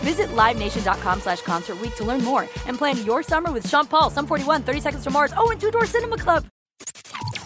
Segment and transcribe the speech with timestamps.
[0.00, 4.10] Visit LiveNation.com slash Concert Week to learn more and plan your summer with Sean Paul,
[4.10, 6.46] Sum 41, 30 Seconds to Mars, oh, and Two Door Cinema Club.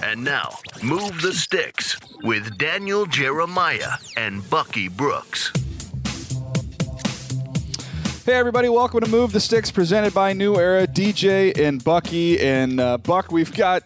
[0.03, 0.51] And now,
[0.83, 5.53] Move the Sticks with Daniel Jeremiah and Bucky Brooks.
[8.25, 12.41] Hey, everybody, welcome to Move the Sticks presented by New Era, DJ and Bucky.
[12.41, 13.83] And uh, Buck, we've got.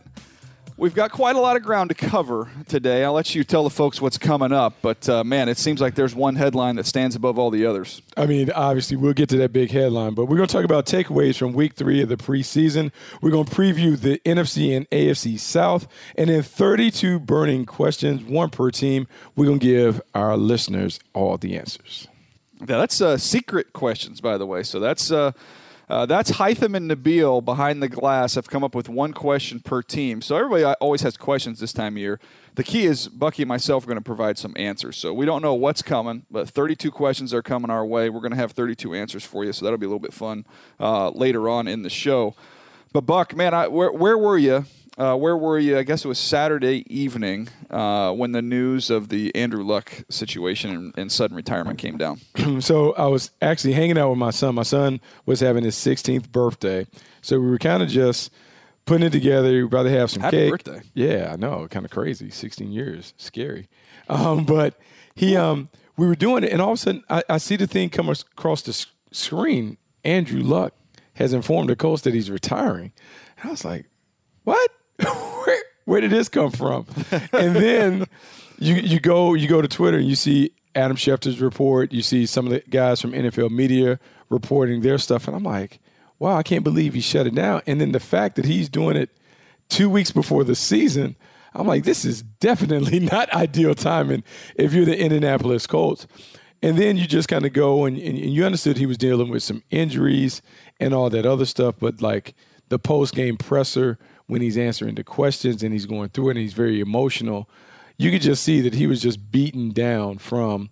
[0.79, 3.03] We've got quite a lot of ground to cover today.
[3.03, 5.97] I'll let you tell the folks what's coming up, but uh, man, it seems like
[5.97, 8.01] there's one headline that stands above all the others.
[8.17, 10.87] I mean, obviously, we'll get to that big headline, but we're going to talk about
[10.87, 12.93] takeaways from week three of the preseason.
[13.21, 18.51] We're going to preview the NFC and AFC South, and then 32 burning questions, one
[18.51, 19.09] per team.
[19.35, 22.07] We're going to give our listeners all the answers.
[22.61, 24.63] Yeah, that's uh, secret questions, by the way.
[24.63, 25.11] So that's.
[25.11, 25.33] Uh,
[25.89, 29.83] uh, that's Hytham and Nabil behind the glass have come up with one question per
[29.83, 30.21] team.
[30.21, 32.21] So everybody always has questions this time of year.
[32.57, 34.97] The key is Bucky and myself are going to provide some answers.
[34.97, 38.11] So we don't know what's coming, but 32 questions are coming our way.
[38.11, 39.53] We're going to have 32 answers for you.
[39.53, 40.45] So that'll be a little bit fun
[40.79, 42.35] uh, later on in the show.
[42.93, 44.65] But Buck, man, I, where, where were you
[44.99, 45.79] uh, where were you?
[45.79, 50.71] I guess it was Saturday evening uh, when the news of the Andrew Luck situation
[50.71, 52.21] and, and sudden retirement came down.
[52.61, 54.57] so I was actually hanging out with my son.
[54.57, 56.87] My son was having his 16th birthday,
[57.23, 58.33] so we were kind of just
[58.87, 59.51] putting it together.
[59.53, 60.51] We'd rather have some Happy cake.
[60.51, 60.83] birthday!
[60.95, 62.31] Yeah, I know, kind of crazy.
[62.31, 63.69] 16 years, scary.
[64.11, 64.73] Um, but
[65.15, 67.67] he, um, we were doing it, and all of a sudden, I, I see the
[67.67, 69.77] thing come across the screen.
[70.03, 70.73] Andrew Luck
[71.13, 72.93] has informed the coach that he's retiring.
[73.39, 73.85] And I was like,
[74.45, 74.71] "What?"
[75.45, 76.87] where, where did this come from?
[77.33, 78.07] and then
[78.59, 81.93] you you go you go to Twitter and you see Adam Schefter's report.
[81.93, 83.99] You see some of the guys from NFL media
[84.29, 85.81] reporting their stuff, and I'm like,
[86.19, 87.63] wow, I can't believe he shut it down.
[87.67, 89.11] And then the fact that he's doing it
[89.69, 91.17] two weeks before the season,
[91.55, 94.25] I'm like, this is definitely not ideal timing
[94.57, 96.07] if you're the Indianapolis Colts.
[96.61, 99.45] And then you just kind of go and, and you understood he was dealing with
[99.45, 100.43] some injuries
[100.81, 102.35] and all that other stuff, but like
[102.69, 103.97] the post game presser
[104.29, 107.49] when he's answering the questions and he's going through it and he's very emotional,
[107.97, 110.71] you could just see that he was just beaten down from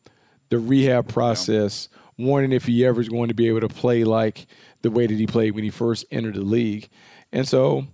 [0.50, 2.26] the rehab process, yeah.
[2.26, 4.46] wondering if he ever is going to be able to play like
[4.82, 6.88] the way that he played when he first entered the league.
[7.32, 7.86] And so,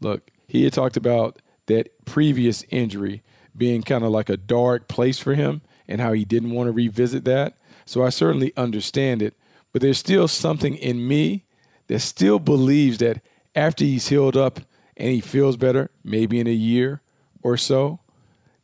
[0.00, 3.22] look, he had talked about that previous injury
[3.56, 6.72] being kind of like a dark place for him and how he didn't want to
[6.72, 7.56] revisit that.
[7.84, 9.34] So I certainly understand it,
[9.72, 11.44] but there's still something in me
[11.88, 13.22] that still believes that
[13.54, 14.60] after he's healed up
[15.00, 17.00] and he feels better, maybe in a year
[17.42, 18.00] or so,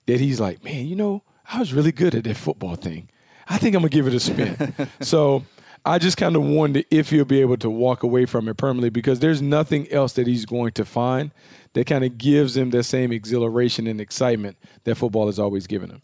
[0.06, 3.09] that he's like, man, you know, I was really good at that football thing.
[3.49, 4.75] I think I'm gonna give it a spin.
[5.00, 5.44] so
[5.85, 8.91] I just kind of wonder if he'll be able to walk away from it permanently
[8.91, 11.33] because there's nothing else that he's going to find
[11.75, 15.91] that kind of gives him that same exhilaration and excitement that football has always given
[15.91, 16.03] him.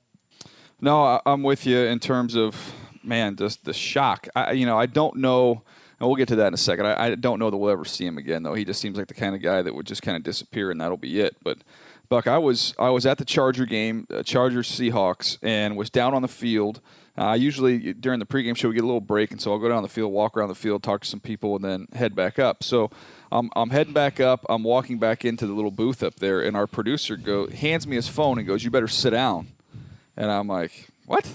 [0.81, 4.29] No, I'm with you in terms of man, just the shock.
[4.34, 5.62] I, you know, I don't know.
[6.02, 6.87] And we'll get to that in a second.
[6.87, 8.54] I, I don't know that we'll ever see him again, though.
[8.54, 10.81] He just seems like the kind of guy that would just kind of disappear, and
[10.81, 11.37] that'll be it.
[11.44, 11.58] But
[12.08, 16.12] Buck, I was I was at the Charger game, uh, Chargers Seahawks, and was down
[16.12, 16.81] on the field.
[17.16, 19.69] Uh, usually during the pregame show we get a little break, and so I'll go
[19.69, 22.37] down the field, walk around the field, talk to some people, and then head back
[22.37, 22.64] up.
[22.64, 22.90] So
[23.31, 24.44] I'm, I'm heading back up.
[24.48, 27.94] I'm walking back into the little booth up there, and our producer go hands me
[27.94, 29.46] his phone and goes, "You better sit down."
[30.16, 31.31] And I'm like, "What?"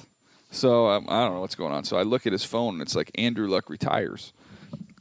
[0.51, 1.85] So um, I don't know what's going on.
[1.85, 4.33] So I look at his phone, and it's like Andrew Luck retires,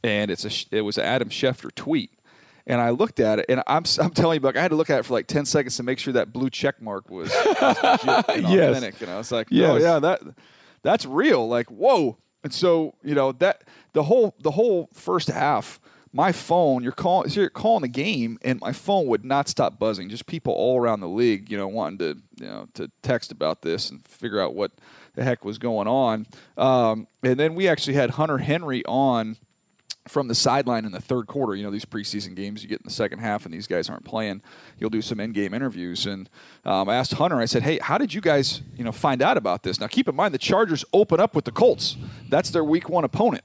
[0.07, 2.11] and it's a it was an Adam Schefter tweet.
[2.69, 4.89] And I looked at it, and I'm, I'm telling you, Buck, I had to look
[4.89, 8.03] at it for like 10 seconds to make sure that blue check mark was, was
[8.03, 8.75] legit and Yes.
[8.77, 9.01] authentic.
[9.01, 9.69] And I was like, Yes.
[9.71, 10.21] oh, yeah, that
[10.83, 11.47] that's real.
[11.47, 12.17] Like, whoa.
[12.43, 13.63] And so, you know, that
[13.93, 15.79] the whole the whole first half,
[16.11, 19.79] my phone, you're calling so you're calling the game, and my phone would not stop
[19.79, 20.09] buzzing.
[20.09, 23.61] Just people all around the league, you know, wanting to, you know, to text about
[23.61, 24.71] this and figure out what
[25.15, 26.27] the heck was going on.
[26.57, 29.37] Um, and then we actually had Hunter Henry on
[30.09, 31.55] from the sideline in the third quarter.
[31.55, 34.05] You know, these preseason games you get in the second half and these guys aren't
[34.05, 34.41] playing.
[34.77, 36.05] You'll do some in-game interviews.
[36.05, 36.29] And
[36.65, 39.37] um, I asked Hunter, I said, hey, how did you guys, you know, find out
[39.37, 39.79] about this?
[39.79, 41.97] Now, keep in mind the Chargers open up with the Colts.
[42.29, 43.43] That's their week one opponent.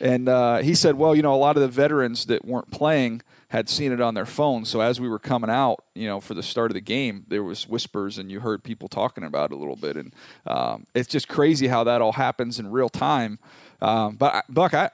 [0.00, 3.22] And uh, he said, well, you know, a lot of the veterans that weren't playing
[3.48, 4.70] had seen it on their phones.
[4.70, 7.44] So as we were coming out, you know, for the start of the game, there
[7.44, 9.96] was whispers and you heard people talking about it a little bit.
[9.96, 10.14] And
[10.46, 13.38] um, it's just crazy how that all happens in real time.
[13.82, 14.90] Um, but Buck, I,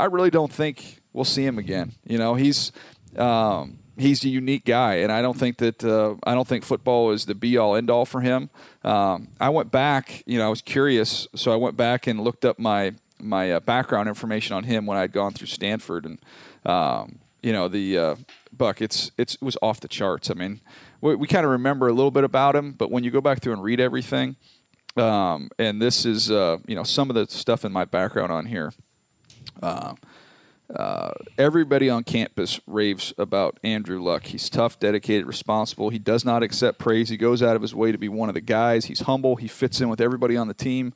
[0.00, 1.92] I really don't think we'll see him again.
[2.06, 2.72] You know, he's
[3.16, 7.10] um, he's a unique guy, and I don't think that uh, I don't think football
[7.10, 8.50] is the be all end all for him.
[8.82, 12.44] Um, I went back, you know, I was curious, so I went back and looked
[12.44, 16.18] up my my uh, background information on him when I'd gone through Stanford, and
[16.64, 18.16] um, you know, the uh,
[18.52, 20.30] Buck, it's it's it was off the charts.
[20.30, 20.60] I mean,
[21.00, 23.42] we, we kind of remember a little bit about him, but when you go back
[23.42, 24.36] through and read everything,
[24.96, 28.46] um, and this is uh, you know some of the stuff in my background on
[28.46, 28.72] here.
[29.62, 29.94] Uh,
[30.74, 34.26] uh, everybody on campus raves about Andrew Luck.
[34.26, 35.90] He's tough, dedicated, responsible.
[35.90, 37.08] He does not accept praise.
[37.08, 38.84] He goes out of his way to be one of the guys.
[38.84, 39.36] He's humble.
[39.36, 40.94] He fits in with everybody on the team.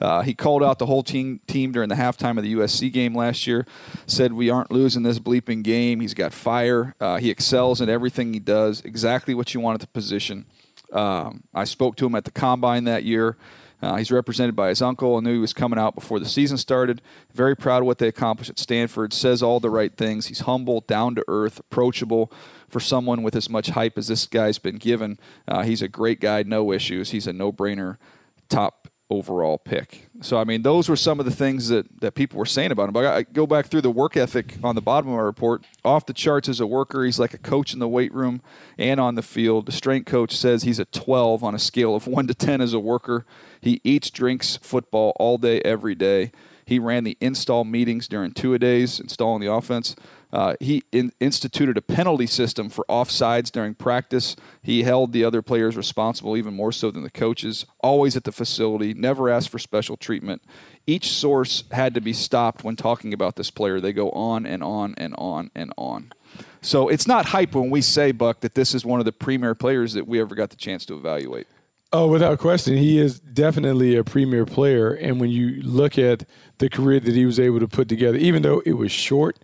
[0.00, 3.16] Uh, he called out the whole team team during the halftime of the USC game
[3.16, 3.66] last year.
[4.06, 5.98] Said we aren't losing this bleeping game.
[6.00, 6.94] He's got fire.
[7.00, 8.80] Uh, he excels in everything he does.
[8.82, 10.46] Exactly what you want at the position.
[10.92, 13.36] Um, I spoke to him at the combine that year.
[13.80, 15.16] Uh, he's represented by his uncle.
[15.16, 17.00] I knew he was coming out before the season started.
[17.32, 19.12] Very proud of what they accomplished at Stanford.
[19.12, 20.26] Says all the right things.
[20.26, 22.32] He's humble, down to earth, approachable.
[22.68, 26.20] For someone with as much hype as this guy's been given, uh, he's a great
[26.20, 26.42] guy.
[26.42, 27.10] No issues.
[27.10, 27.96] He's a no-brainer,
[28.48, 30.08] top overall pick.
[30.20, 32.88] So I mean, those were some of the things that, that people were saying about
[32.88, 32.92] him.
[32.92, 35.64] But I go back through the work ethic on the bottom of my report.
[35.84, 38.42] Off the charts as a worker, he's like a coach in the weight room
[38.76, 39.66] and on the field.
[39.66, 42.72] The strength coach says he's a 12 on a scale of one to 10 as
[42.72, 43.24] a worker.
[43.60, 46.32] He eats, drinks football all day, every day.
[46.68, 49.96] He ran the install meetings during two a days, installing the offense.
[50.32, 54.36] Uh, he in, instituted a penalty system for offsides during practice.
[54.62, 57.64] He held the other players responsible even more so than the coaches.
[57.80, 60.42] Always at the facility, never asked for special treatment.
[60.86, 63.80] Each source had to be stopped when talking about this player.
[63.80, 66.12] They go on and on and on and on.
[66.60, 69.54] So it's not hype when we say, Buck, that this is one of the premier
[69.54, 71.46] players that we ever got the chance to evaluate.
[71.90, 74.92] Oh, without question, he is definitely a premier player.
[74.92, 76.26] And when you look at
[76.58, 79.38] the career that he was able to put together, even though it was short,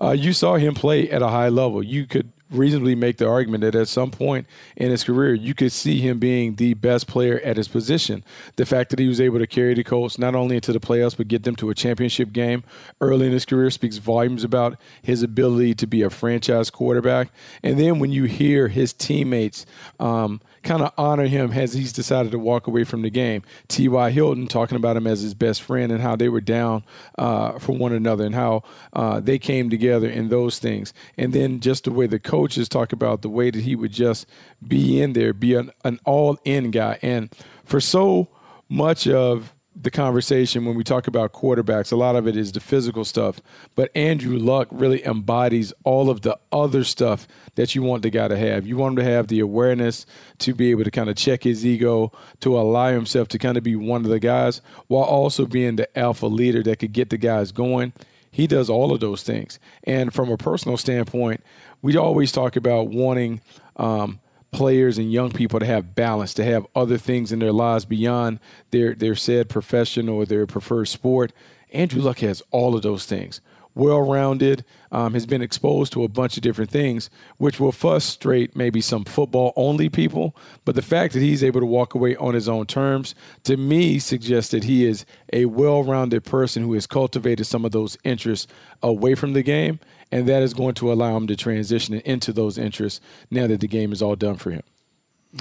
[0.00, 1.82] uh, you saw him play at a high level.
[1.82, 5.72] You could reasonably make the argument that at some point in his career, you could
[5.72, 8.24] see him being the best player at his position.
[8.56, 11.16] The fact that he was able to carry the Colts not only into the playoffs,
[11.16, 12.64] but get them to a championship game
[13.00, 17.28] early in his career speaks volumes about his ability to be a franchise quarterback.
[17.62, 19.66] And then when you hear his teammates,
[20.00, 23.42] um, kind of honor him as he's decided to walk away from the game.
[23.68, 24.10] T.Y.
[24.10, 26.84] Hilton talking about him as his best friend and how they were down
[27.16, 30.92] uh, for one another and how uh, they came together in those things.
[31.16, 34.26] And then just the way the coaches talk about the way that he would just
[34.66, 36.98] be in there, be an, an all in guy.
[37.00, 37.34] And
[37.64, 38.28] for so
[38.68, 41.92] much of the conversation when we talk about quarterbacks.
[41.92, 43.40] A lot of it is the physical stuff,
[43.74, 48.28] but Andrew Luck really embodies all of the other stuff that you want the guy
[48.28, 48.66] to have.
[48.66, 50.04] You want him to have the awareness
[50.38, 53.62] to be able to kind of check his ego, to allow himself to kind of
[53.62, 57.18] be one of the guys, while also being the alpha leader that could get the
[57.18, 57.92] guys going.
[58.30, 59.58] He does all of those things.
[59.84, 61.42] And from a personal standpoint,
[61.82, 63.40] we always talk about wanting
[63.76, 67.84] um, players and young people to have balance, to have other things in their lives
[67.84, 68.40] beyond
[68.70, 71.32] their their said profession or their preferred sport.
[71.72, 73.40] Andrew Luck has all of those things
[73.74, 78.56] well rounded, um, has been exposed to a bunch of different things, which will frustrate
[78.56, 80.36] maybe some football only people.
[80.64, 83.98] But the fact that he's able to walk away on his own terms, to me,
[83.98, 88.52] suggests that he is a well rounded person who has cultivated some of those interests
[88.82, 89.80] away from the game.
[90.10, 93.68] And that is going to allow him to transition into those interests now that the
[93.68, 94.62] game is all done for him.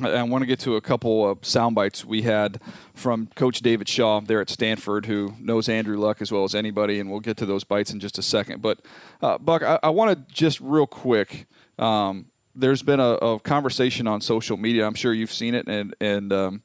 [0.01, 2.59] I want to get to a couple of sound bites we had
[2.93, 6.99] from Coach David Shaw there at Stanford, who knows Andrew Luck as well as anybody,
[6.99, 8.61] and we'll get to those bites in just a second.
[8.61, 8.81] But,
[9.21, 11.47] uh, Buck, I, I want to just real quick.
[11.79, 14.85] Um, there's been a, a, conversation on social media.
[14.85, 16.63] I'm sure you've seen it, and and um,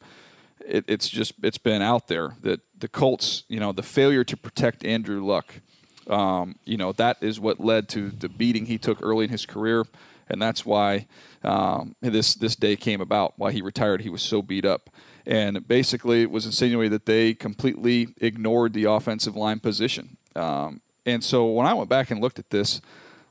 [0.67, 4.37] it, it's just it's been out there that the Colts, you know, the failure to
[4.37, 5.61] protect Andrew Luck,
[6.09, 9.47] um, you know, that is what led to the beating he took early in his
[9.47, 9.85] career
[10.33, 11.07] and that's why
[11.45, 13.35] um, this this day came about.
[13.37, 14.91] Why he retired, he was so beat up,
[15.27, 20.17] and basically it was insinuated that they completely ignored the offensive line position.
[20.35, 22.81] Um, and so when I went back and looked at this,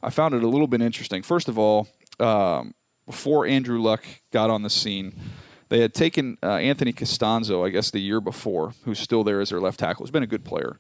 [0.04, 1.24] I found it a little bit interesting.
[1.24, 1.88] First of all,
[2.20, 2.74] um,
[3.06, 5.14] before Andrew Luck got on the scene.
[5.70, 9.50] They had taken uh, Anthony Castonzo, I guess, the year before, who's still there as
[9.50, 10.06] their left tackle.
[10.06, 10.78] He's been a good player,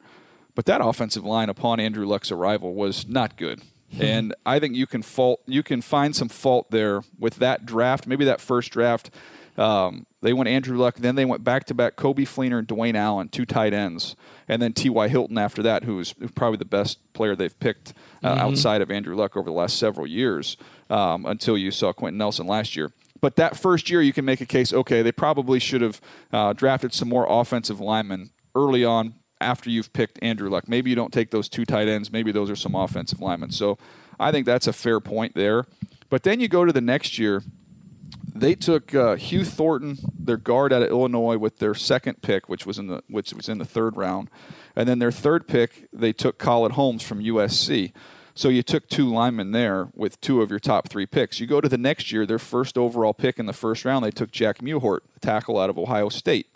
[0.53, 3.61] but that offensive line upon Andrew Luck's arrival was not good.
[3.99, 8.07] and I think you can fault you can find some fault there with that draft.
[8.07, 9.09] Maybe that first draft,
[9.57, 12.95] um, they went Andrew Luck, then they went back to back Coby Fleener and Dwayne
[12.95, 14.15] Allen, two tight ends,
[14.47, 15.07] and then T.Y.
[15.07, 17.93] Hilton after that, who is probably the best player they've picked
[18.23, 18.41] uh, mm-hmm.
[18.41, 20.57] outside of Andrew Luck over the last several years.
[20.89, 22.91] Um, until you saw Quenton Nelson last year.
[23.21, 24.73] But that first year, you can make a case.
[24.73, 26.01] Okay, they probably should have
[26.33, 30.67] uh, drafted some more offensive linemen early on after you've picked Andrew Luck.
[30.67, 32.11] Maybe you don't take those two tight ends.
[32.11, 33.51] Maybe those are some offensive linemen.
[33.51, 33.77] So
[34.19, 35.65] I think that's a fair point there.
[36.09, 37.43] But then you go to the next year.
[38.33, 42.65] They took uh, Hugh Thornton, their guard out of Illinois, with their second pick, which
[42.65, 44.29] was in the which was in the third round,
[44.75, 47.91] and then their third pick they took Khaled Holmes from USC.
[48.33, 51.39] So you took two linemen there with two of your top three picks.
[51.39, 54.11] You go to the next year, their first overall pick in the first round, they
[54.11, 56.47] took Jack Mewhort, tackle out of Ohio State.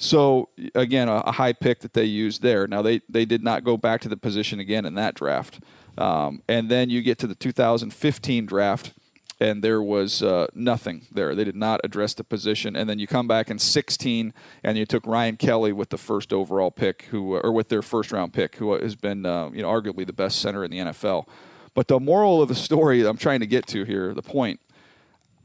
[0.00, 2.66] So again, a, a, high pick that they used there.
[2.66, 5.60] Now they they did not go back to the position again in that draft.
[5.98, 8.94] Um, and then you get to the 2015 draft,
[9.40, 11.34] and there was uh, nothing there.
[11.34, 12.76] They did not address the position.
[12.76, 14.32] And then you come back in 16,
[14.64, 18.10] and you took Ryan Kelly with the first overall pick, who or with their first
[18.10, 21.26] round pick, who has been uh, you know arguably the best center in the NFL.
[21.74, 24.60] But the moral of the story I'm trying to get to here, the point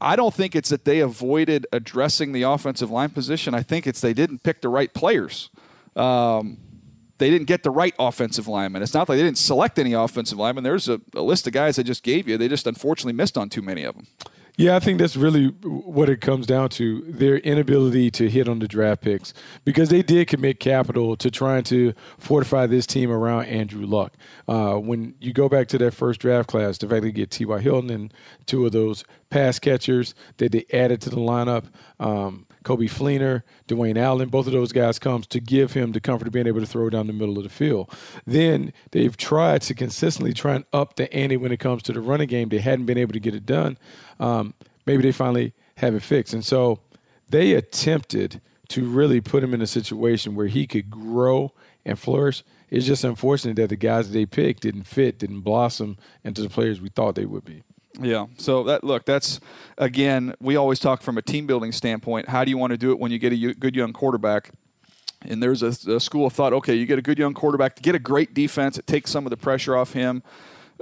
[0.00, 3.54] I don't think it's that they avoided addressing the offensive line position.
[3.54, 5.50] I think it's they didn't pick the right players.
[5.94, 6.58] Um,
[7.18, 8.82] they didn't get the right offensive lineman.
[8.82, 10.64] It's not like they didn't select any offensive lineman.
[10.64, 12.36] There's a, a list of guys I just gave you.
[12.36, 14.06] They just unfortunately missed on too many of them.
[14.58, 18.58] Yeah, I think that's really what it comes down to their inability to hit on
[18.58, 19.34] the draft picks
[19.66, 24.14] because they did commit capital to trying to fortify this team around Andrew Luck.
[24.48, 27.60] Uh, when you go back to that first draft class, the fact they get T.Y.
[27.60, 28.14] Hilton and
[28.46, 31.66] two of those pass catchers that they added to the lineup,
[32.00, 36.26] um, Coby Fleener, Dwayne Allen, both of those guys comes to give him the comfort
[36.26, 37.88] of being able to throw down the middle of the field.
[38.26, 42.00] Then they've tried to consistently try and up the ante when it comes to the
[42.00, 42.48] running game.
[42.48, 43.78] They hadn't been able to get it done.
[44.18, 44.52] Um,
[44.84, 46.34] maybe they finally have it fixed.
[46.34, 46.80] And so
[47.28, 51.52] they attempted to really put him in a situation where he could grow
[51.84, 52.42] and flourish.
[52.68, 56.50] It's just unfortunate that the guys that they picked didn't fit, didn't blossom into the
[56.50, 57.62] players we thought they would be.
[58.00, 58.26] Yeah.
[58.36, 59.40] So that look, that's
[59.78, 62.28] again, we always talk from a team building standpoint.
[62.28, 64.50] How do you want to do it when you get a good young quarterback?
[65.22, 66.52] And there's a, a school of thought.
[66.52, 68.78] Okay, you get a good young quarterback to get a great defense.
[68.78, 70.22] It takes some of the pressure off him.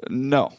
[0.09, 0.53] No,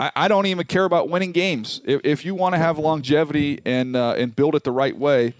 [0.00, 1.80] I, I don't even care about winning games.
[1.84, 5.34] If, if you want to have longevity and uh, and build it the right way,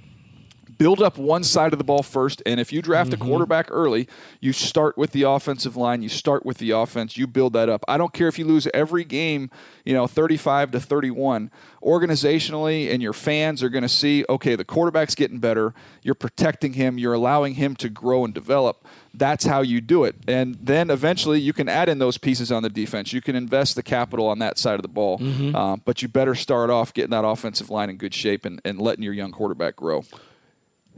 [0.79, 2.41] build up one side of the ball first.
[2.47, 3.23] And if you draft mm-hmm.
[3.23, 4.09] a quarterback early,
[4.41, 7.85] you start with the offensive line, you start with the offense, you build that up.
[7.89, 9.51] I don't care if you lose every game,
[9.85, 11.51] you know, 35 to 31.
[11.83, 15.75] Organizationally, and your fans are going to see, okay, the quarterback's getting better.
[16.03, 18.85] You're protecting him, you're allowing him to grow and develop.
[19.15, 20.17] That's how you do it.
[20.27, 23.13] And then eventually you can add in those pieces on the defense.
[23.13, 25.19] You can invest the capital on that side of the ball.
[25.19, 25.55] Mm-hmm.
[25.55, 28.81] Um, but you better start off getting that offensive line in good shape and, and
[28.81, 30.05] letting your young quarterback grow.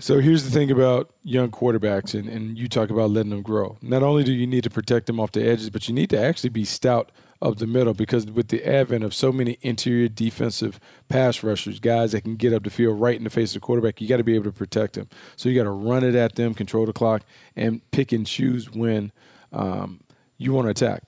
[0.00, 3.76] So here's the thing about young quarterbacks, and, and you talk about letting them grow.
[3.82, 6.18] Not only do you need to protect them off the edges, but you need to
[6.18, 10.80] actually be stout up the middle because with the advent of so many interior defensive
[11.10, 13.66] pass rushers, guys that can get up the field right in the face of the
[13.66, 15.06] quarterback, you got to be able to protect them.
[15.36, 17.22] So you got to run it at them, control the clock,
[17.54, 19.12] and pick and choose when
[19.52, 20.00] um,
[20.38, 21.02] you want to attack.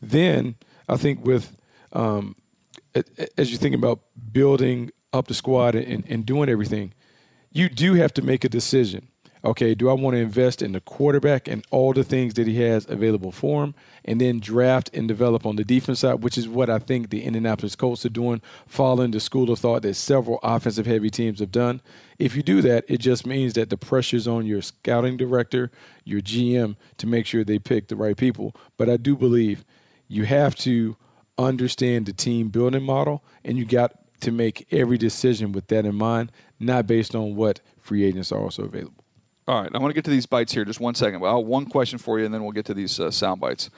[0.00, 0.54] then
[0.88, 1.56] I think with
[1.92, 2.36] um,
[3.36, 6.92] as you think about building up the squad and, and doing everything,
[7.56, 9.08] you do have to make a decision.
[9.42, 12.60] Okay, do I want to invest in the quarterback and all the things that he
[12.62, 16.48] has available for him, and then draft and develop on the defense side, which is
[16.48, 20.38] what I think the Indianapolis Colts are doing, following the school of thought that several
[20.42, 21.80] offensive heavy teams have done.
[22.18, 25.70] If you do that, it just means that the pressure's on your scouting director,
[26.04, 28.54] your GM, to make sure they pick the right people.
[28.76, 29.64] But I do believe
[30.08, 30.96] you have to
[31.38, 35.94] understand the team building model, and you got to make every decision with that in
[35.94, 39.04] mind, not based on what free agents are also available.
[39.48, 40.64] All right, I want to get to these bites here.
[40.64, 41.20] Just one second.
[41.20, 43.70] Well, one question for you, and then we'll get to these uh, sound bites.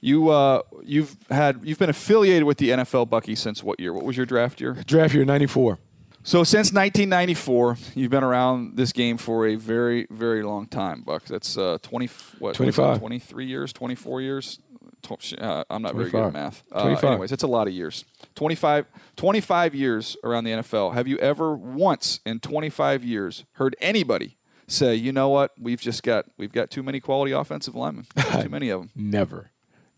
[0.00, 3.92] You uh, you've had you've been affiliated with the NFL, Bucky, since what year?
[3.92, 4.72] What was your draft year?
[4.86, 5.78] Draft year '94.
[6.22, 11.24] So since 1994, you've been around this game for a very very long time, Buck.
[11.24, 14.58] That's uh, 20 what 25, 23 years, 24 years.
[15.38, 15.94] Uh, I'm not 25.
[15.94, 16.62] very good at math.
[16.72, 18.04] Uh, anyways, it's a lot of years.
[18.34, 20.94] 25, 25 years around the NFL.
[20.94, 26.02] Have you ever once in 25 years heard anybody say, you know what, we've just
[26.02, 28.06] got we've got too many quality offensive linemen,
[28.40, 28.90] too many of them.
[28.94, 29.50] Never,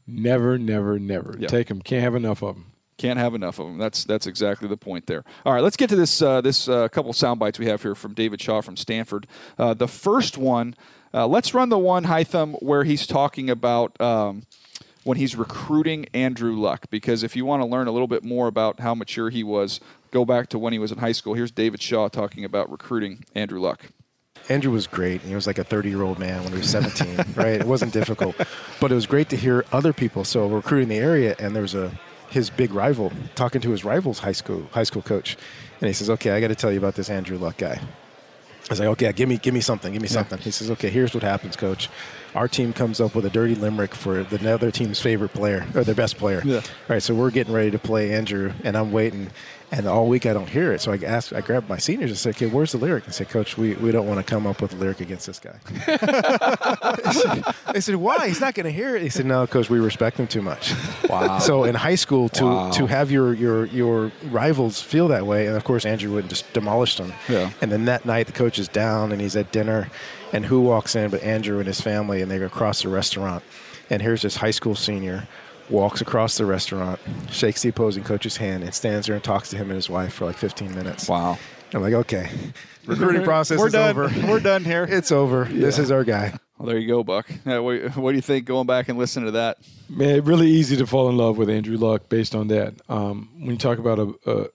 [0.06, 1.36] never, never, never.
[1.38, 1.50] Yep.
[1.50, 1.80] Take them.
[1.82, 2.66] Can't have enough of them.
[2.98, 3.78] Can't have enough of them.
[3.78, 5.24] That's that's exactly the point there.
[5.44, 7.94] All right, let's get to this uh, this uh, couple sound bites we have here
[7.94, 9.26] from David Shaw from Stanford.
[9.58, 10.74] Uh, the first one,
[11.12, 14.00] uh, let's run the one Hytham where he's talking about.
[14.00, 14.44] Um,
[15.04, 18.46] when he's recruiting Andrew Luck, because if you want to learn a little bit more
[18.46, 19.80] about how mature he was,
[20.10, 21.34] go back to when he was in high school.
[21.34, 23.86] Here's David Shaw talking about recruiting Andrew Luck.
[24.48, 25.20] Andrew was great.
[25.22, 27.60] He was like a 30 year old man when he was 17, right?
[27.60, 28.36] It wasn't difficult,
[28.80, 30.24] but it was great to hear other people.
[30.24, 31.92] So recruiting the area, and there was a
[32.28, 35.36] his big rival talking to his rival's high school high school coach,
[35.80, 37.80] and he says, "Okay, I got to tell you about this Andrew Luck guy."
[38.64, 40.44] I was like, "Okay, give me give me something, give me something." Yeah.
[40.44, 41.88] He says, "Okay, here's what happens, coach.
[42.34, 45.84] Our team comes up with a dirty limerick for the other team's favorite player or
[45.84, 46.42] their best player.
[46.44, 46.56] Yeah.
[46.56, 49.30] All right, so we're getting ready to play Andrew, and I'm waiting."
[49.72, 50.82] And all week I don't hear it.
[50.82, 53.04] So I asked, I grabbed my seniors and said, okay, where's the lyric?
[53.08, 55.40] I said, Coach, we, we don't want to come up with a lyric against this
[55.40, 55.58] guy.
[57.72, 58.28] they said, why?
[58.28, 59.00] He's not going to hear it.
[59.00, 60.74] He said, no, Coach, we respect him too much.
[61.08, 61.38] Wow.
[61.38, 62.70] So in high school, to, wow.
[62.72, 66.52] to have your, your, your rivals feel that way, and of course, Andrew would just
[66.52, 67.14] demolished them.
[67.30, 67.50] Yeah.
[67.62, 69.88] And then that night, the coach is down and he's at dinner,
[70.34, 73.42] and who walks in but Andrew and his family, and they go across the restaurant.
[73.88, 75.26] And here's this high school senior
[75.72, 79.56] walks across the restaurant, shakes the opposing coach's hand, and stands there and talks to
[79.56, 81.08] him and his wife for like 15 minutes.
[81.08, 81.38] Wow.
[81.74, 82.30] I'm like, okay,
[82.84, 83.90] recruiting process We're is done.
[83.90, 84.12] over.
[84.26, 84.86] We're done here.
[84.88, 85.48] It's over.
[85.50, 85.60] Yeah.
[85.60, 86.38] This is our guy.
[86.58, 87.28] Well, there you go, Buck.
[87.44, 89.58] What, what, do you think going back and listening to that?
[89.88, 92.74] Man, really easy to fall in love with Andrew Luck based on that.
[92.88, 94.46] Um, when you talk about a, a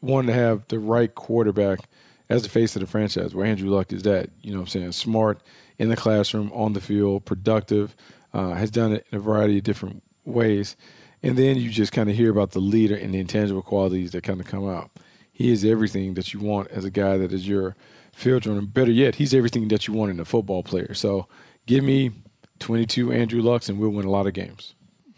[0.00, 1.80] one to have the right quarterback
[2.28, 4.68] as the face of the franchise, where Andrew Luck is that, you know what I'm
[4.68, 5.40] saying, smart
[5.78, 7.96] in the classroom, on the field, productive,
[8.34, 10.76] uh, has done it in a variety of different ways.
[11.22, 14.24] And then you just kind of hear about the leader and the intangible qualities that
[14.24, 14.90] kind of come out.
[15.32, 17.74] He is everything that you want as a guy that is your
[18.12, 18.60] field runner.
[18.60, 20.94] Better yet, he's everything that you want in a football player.
[20.94, 21.26] So
[21.66, 22.10] give me
[22.60, 24.74] 22 Andrew Lucks and we'll win a lot of games.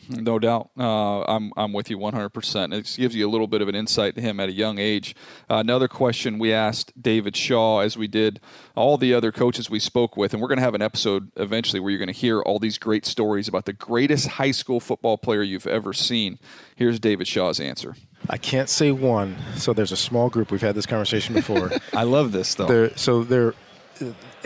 [0.08, 0.70] No doubt.
[0.78, 2.74] Uh, I'm, I'm with you 100%.
[2.74, 5.14] It gives you a little bit of an insight to him at a young age.
[5.50, 8.40] Uh, another question we asked David Shaw, as we did
[8.74, 11.80] all the other coaches we spoke with, and we're going to have an episode eventually
[11.80, 15.18] where you're going to hear all these great stories about the greatest high school football
[15.18, 16.38] player you've ever seen.
[16.74, 17.94] Here's David Shaw's answer.
[18.28, 19.36] I can't say one.
[19.56, 20.50] So there's a small group.
[20.50, 21.70] We've had this conversation before.
[21.92, 22.66] I love this, though.
[22.66, 23.54] They're, so they're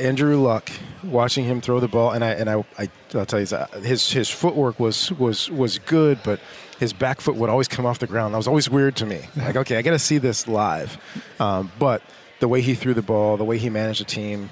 [0.00, 0.70] Andrew Luck,
[1.04, 3.46] watching him throw the ball, and I and I, I will tell you
[3.82, 6.40] his his footwork was was was good, but
[6.78, 8.32] his back foot would always come off the ground.
[8.32, 9.20] That was always weird to me.
[9.36, 10.96] Like, okay, I got to see this live.
[11.38, 12.02] Um, but
[12.40, 14.50] the way he threw the ball, the way he managed the team,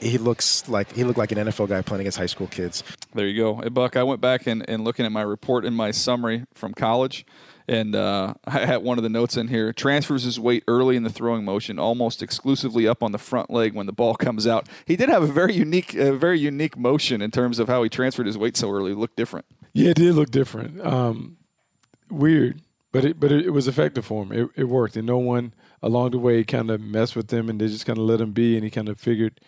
[0.00, 2.82] he looks like he looked like an NFL guy playing against high school kids.
[3.14, 3.96] There you go, hey, Buck.
[3.96, 7.26] I went back and, and looking at my report in my summary from college.
[7.68, 9.72] And uh, I had one of the notes in here.
[9.72, 13.74] Transfers his weight early in the throwing motion, almost exclusively up on the front leg
[13.74, 14.68] when the ball comes out.
[14.86, 17.88] He did have a very unique, a very unique motion in terms of how he
[17.88, 18.92] transferred his weight so early.
[18.92, 19.46] It looked different.
[19.72, 20.84] Yeah, it did look different.
[20.84, 21.36] Um,
[22.10, 24.32] weird, but it but it, it, was effective for him.
[24.32, 25.52] It, it worked, and no one
[25.82, 28.32] along the way kind of messed with him, and they just kind of let him
[28.32, 29.40] be, and he kind of figured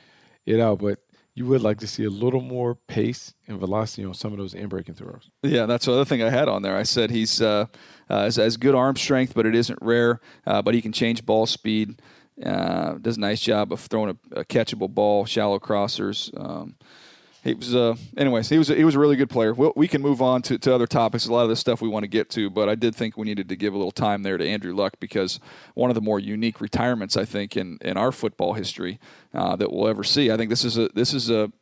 [0.47, 0.79] it out.
[0.81, 0.99] But
[1.35, 4.55] you would like to see a little more pace and velocity on some of those
[4.55, 5.31] in breaking throws.
[5.43, 6.77] Yeah, that's the other thing I had on there.
[6.77, 7.67] I said he's uh,
[8.09, 10.21] uh, has, has, good arm strength, but it isn't rare.
[10.47, 12.03] Uh, but he can change ball speed.
[12.45, 16.31] Uh, does a nice job of throwing a, a catchable ball, shallow crossers.
[16.39, 16.77] Um,
[17.43, 19.55] he was uh, anyways he was he was a really good player.
[19.55, 21.89] We'll, we can move on to, to other topics a lot of the stuff we
[21.89, 24.23] want to get to but i did think we needed to give a little time
[24.23, 25.41] there to andrew luck because
[25.75, 28.99] one of the more unique retirements i think in, in our football history
[29.35, 30.31] uh, that we'll ever see.
[30.31, 31.53] I think this is a this is a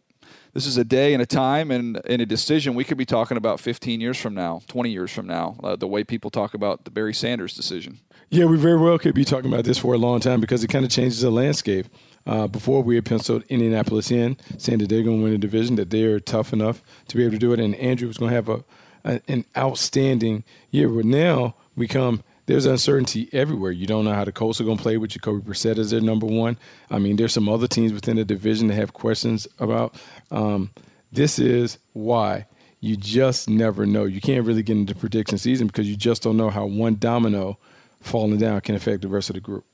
[0.59, 3.37] this is a day and a time and, and a decision we could be talking
[3.37, 6.85] about 15 years from now, 20 years from now, uh, the way people talk about
[6.85, 8.01] the Barry Sanders decision.
[8.29, 10.67] Yeah, we very well could be talking about this for a long time because it
[10.67, 11.87] kind of changes the landscape.
[12.27, 15.77] Uh, before we had penciled Indianapolis in, saying that they're going to win the division,
[15.77, 18.35] that they're tough enough to be able to do it, and Andrew was going to
[18.35, 18.65] have a,
[19.05, 20.43] a an outstanding
[20.73, 20.89] year.
[20.89, 23.71] But now we come there's uncertainty everywhere.
[23.73, 26.01] You don't know how the Colts are going to play with Jacoby Brissett as their
[26.01, 26.57] number one.
[26.91, 29.95] I mean, there's some other teams within the division that have questions about.
[30.31, 30.71] Um,
[31.13, 32.47] this is why
[32.81, 34.05] you just never know.
[34.05, 37.59] You can't really get into prediction season because you just don't know how one domino
[38.01, 39.67] falling down can affect the rest of the group.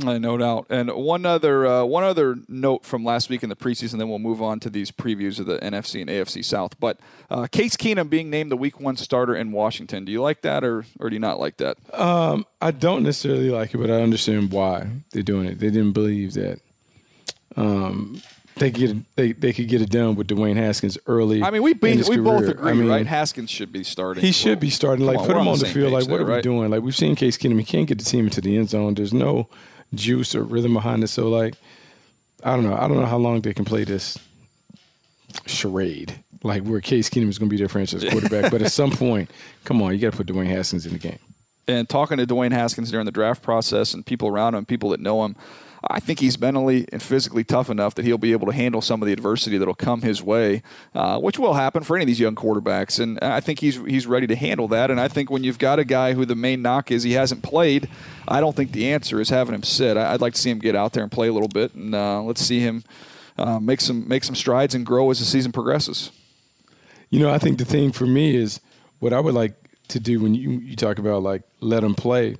[0.00, 0.66] Uh, no doubt.
[0.70, 4.18] And one other uh, one other note from last week in the preseason, then we'll
[4.18, 6.80] move on to these previews of the NFC and AFC South.
[6.80, 6.98] But
[7.30, 10.64] uh, Case Keenum being named the Week One starter in Washington, do you like that
[10.64, 11.76] or or do you not like that?
[11.92, 15.58] Um, I don't necessarily like it, but I understand why they're doing it.
[15.58, 16.60] They didn't believe that.
[17.54, 18.22] Um,
[18.56, 21.42] they get they they could get it done with Dwayne Haskins early.
[21.42, 22.22] I mean, we we career.
[22.22, 23.06] both agree, I mean, right?
[23.06, 24.22] Haskins should be starting.
[24.22, 25.04] He should be starting.
[25.04, 25.92] Like on, put him on on the the field.
[25.92, 26.42] Like what there, are we right?
[26.42, 26.70] doing?
[26.70, 27.58] Like we've seen Case Keenum.
[27.58, 28.94] He can't get the team into the end zone.
[28.94, 29.48] There's no
[29.94, 31.08] juice or rhythm behind it.
[31.08, 31.54] So like,
[32.44, 32.74] I don't know.
[32.74, 34.18] I don't know how long they can play this
[35.46, 36.14] charade.
[36.42, 39.30] Like where Case Keenum is going to be their franchise quarterback, but at some point,
[39.64, 41.18] come on, you got to put Dwayne Haskins in the game.
[41.68, 44.98] and talking to Dwayne Haskins during the draft process and people around him, people that
[45.00, 45.36] know him,
[45.88, 49.02] I think he's mentally and physically tough enough that he'll be able to handle some
[49.02, 50.62] of the adversity that'll come his way,
[50.94, 53.00] uh, which will happen for any of these young quarterbacks.
[53.00, 54.90] And I think he's he's ready to handle that.
[54.90, 57.42] And I think when you've got a guy who the main knock is he hasn't
[57.42, 57.88] played,
[58.28, 59.96] I don't think the answer is having him sit.
[59.96, 62.22] I'd like to see him get out there and play a little bit, and uh,
[62.22, 62.84] let's see him
[63.38, 66.10] uh, make some make some strides and grow as the season progresses.
[67.10, 68.60] You know, I think the thing for me is
[69.00, 69.54] what I would like
[69.88, 72.36] to do when you, you talk about like let him play.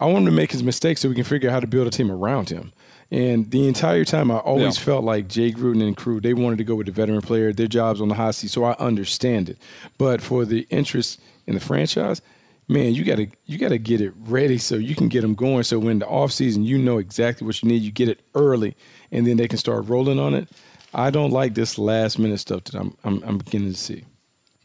[0.00, 1.86] I want him to make his mistakes so we can figure out how to build
[1.86, 2.72] a team around him.
[3.10, 4.84] And the entire time, I always Yeah.
[4.84, 7.68] felt like Jay Gruden and crew they wanted to go with the veteran player, their
[7.68, 8.50] jobs on the hot seat.
[8.50, 9.58] So I understand it.
[9.96, 12.20] But for the interest in the franchise,
[12.68, 15.62] man, you gotta you gotta get it ready so you can get them going.
[15.62, 17.82] So when the offseason, you know exactly what you need.
[17.82, 18.74] You get it early,
[19.12, 20.48] and then they can start rolling on it.
[20.92, 24.02] I don't like this last minute stuff that I'm I'm, I'm beginning to see.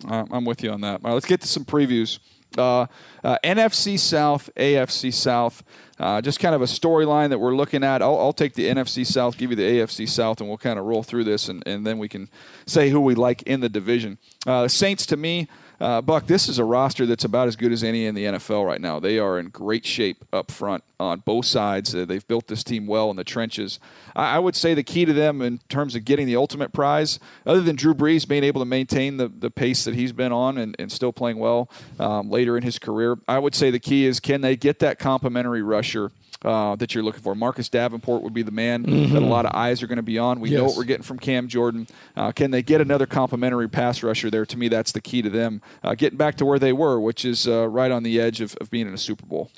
[0.09, 1.01] I'm with you on that.
[1.03, 2.17] All right, let's get to some previews.
[2.57, 2.87] Uh,
[3.23, 5.63] uh, NFC South, AFC South.
[5.99, 8.01] Uh, just kind of a storyline that we're looking at.
[8.01, 10.85] I'll, I'll take the NFC South, give you the AFC South, and we'll kind of
[10.85, 12.27] roll through this, and, and then we can
[12.65, 14.17] say who we like in the division.
[14.47, 15.47] Uh, Saints, to me,
[15.81, 18.67] uh, Buck, this is a roster that's about as good as any in the NFL
[18.67, 18.99] right now.
[18.99, 21.95] They are in great shape up front on both sides.
[21.95, 23.79] Uh, they've built this team well in the trenches.
[24.15, 27.19] I, I would say the key to them in terms of getting the ultimate prize,
[27.47, 30.59] other than Drew Brees being able to maintain the, the pace that he's been on
[30.59, 31.67] and, and still playing well
[31.99, 34.99] um, later in his career, I would say the key is can they get that
[34.99, 36.11] complimentary rusher
[36.43, 37.35] uh, that you're looking for.
[37.35, 40.17] Marcus Davenport would be the man that a lot of eyes are going to be
[40.17, 40.39] on.
[40.39, 41.87] We know what we're getting from Cam Jordan.
[42.15, 44.45] Uh, can they get another complimentary pass rusher there?
[44.47, 47.25] To me, that's the key to them uh, getting back to where they were, which
[47.25, 49.51] is uh, right on the edge of, of being in a Super Bowl.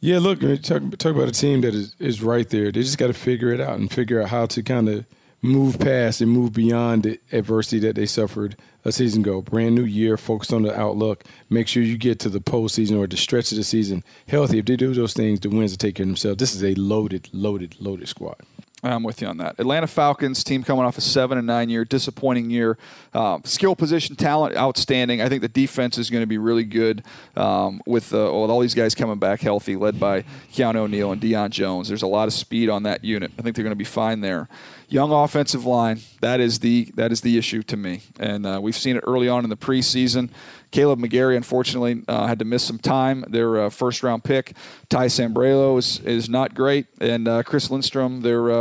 [0.00, 2.70] Yeah, look, talk, talk about a team that is, is right there.
[2.70, 5.06] They just got to figure it out and figure out how to kind of
[5.40, 9.42] move past and move beyond the adversity that they suffered a season ago.
[9.42, 11.24] Brand new year, focused on the outlook.
[11.50, 14.58] Make sure you get to the postseason or the stretch of the season healthy.
[14.58, 16.38] If they do those things, the wins will take care of themselves.
[16.38, 18.36] This is a loaded, loaded, loaded squad.
[18.84, 19.58] I'm with you on that.
[19.58, 22.76] Atlanta Falcons team coming off a seven and nine year, disappointing year.
[23.14, 25.22] Uh, skill position talent outstanding.
[25.22, 27.02] I think the defense is going to be really good
[27.36, 31.20] um, with uh, with all these guys coming back healthy, led by Keanu O'Neal and
[31.20, 31.88] Deion Jones.
[31.88, 33.32] There's a lot of speed on that unit.
[33.38, 34.48] I think they're going to be fine there.
[34.94, 36.02] Young offensive line.
[36.20, 39.28] That is the that is the issue to me, and uh, we've seen it early
[39.28, 40.30] on in the preseason.
[40.70, 43.24] Kaleb McGary, unfortunately, uh, had to miss some time.
[43.26, 44.54] Their uh, first round pick,
[44.90, 48.52] Ty Sambrailo, is, is not great, and uh, Chris Lindstrom, their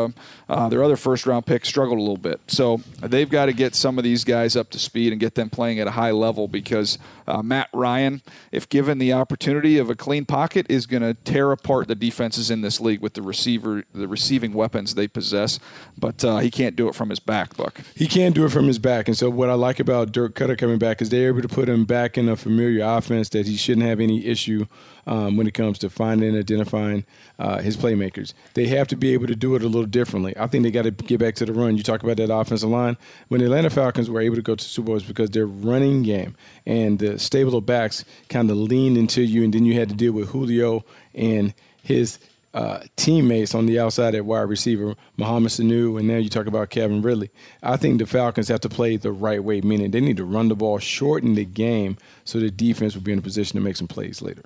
[0.50, 2.40] uh, their other first round pick, struggled a little bit.
[2.48, 5.50] So they've got to get some of these guys up to speed and get them
[5.50, 9.96] playing at a high level because uh, Matt Ryan, if given the opportunity of a
[9.96, 13.84] clean pocket, is going to tear apart the defenses in this league with the receiver,
[13.94, 15.60] the receiving weapons they possess.
[15.98, 17.80] But uh, he can't do it from his back, Buck.
[17.96, 19.08] He can't do it from his back.
[19.08, 21.70] And so what I like about Dirk Koetter coming back is they're able to put
[21.70, 24.66] him back in a familiar offense that he shouldn't have any issue
[25.08, 27.06] um, when it comes to finding and identifying
[27.40, 28.34] uh, his playmakers.
[28.54, 30.34] They have to be able to do it a little differently.
[30.38, 31.78] I think they got to get back to the run.
[31.78, 32.98] You talk about that offensive line.
[33.28, 36.04] When the Atlanta Falcons were able to go to Super Bowl, it's because their running
[36.04, 36.36] game
[36.66, 39.96] and the stable of backs kind of leaned into you, and then you had to
[39.96, 42.20] deal with Julio and his
[42.54, 46.70] uh, teammates on the outside at wide receiver, Mohamed Sanu, and now you talk about
[46.70, 47.32] Calvin Ridley.
[47.64, 50.50] I think the Falcons have to play the right way, meaning they need to run
[50.50, 53.76] the ball, shorten the game, so the defense will be in a position to make
[53.76, 54.44] some plays later.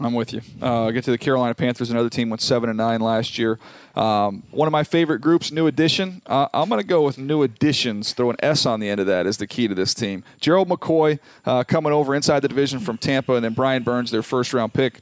[0.00, 0.40] I'm with you.
[0.62, 3.58] Uh, get to the Carolina Panthers, another team went seven and nine last year.
[3.96, 6.22] Um, one of my favorite groups, New Addition.
[6.24, 8.12] Uh, I'm going to go with New Additions.
[8.12, 10.22] Throw an S on the end of that is the key to this team.
[10.40, 14.22] Gerald McCoy uh, coming over inside the division from Tampa, and then Brian Burns, their
[14.22, 15.00] first round pick.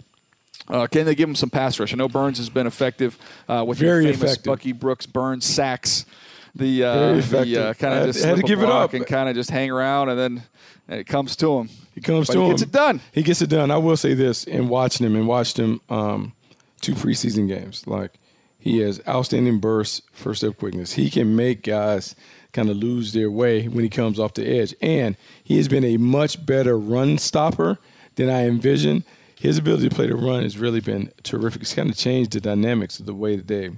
[0.68, 1.92] Uh, can they give him some pass rush?
[1.92, 4.44] I know Burns has been effective uh, with Very famous effective.
[4.44, 6.06] Bucky Brooks Burns sacks.
[6.54, 8.94] The, uh, the uh, kind of just had to give it up.
[8.94, 10.42] and kind of just hang around, and then
[10.88, 11.68] and it comes to him.
[11.94, 12.50] He comes But to he him.
[12.52, 13.00] gets it done.
[13.12, 13.70] He gets it done.
[13.70, 16.32] I will say this in watching him and watched him um,
[16.80, 17.86] two preseason games.
[17.86, 18.12] Like
[18.58, 20.92] he has outstanding bursts, first step quickness.
[20.92, 22.14] He can make guys
[22.52, 25.84] kind of lose their way when he comes off the edge, and he has been
[25.84, 27.78] a much better run stopper
[28.14, 29.04] than I envisioned.
[29.38, 31.60] His ability to play the run has really been terrific.
[31.62, 33.70] It's kind of changed the dynamics of the way that they,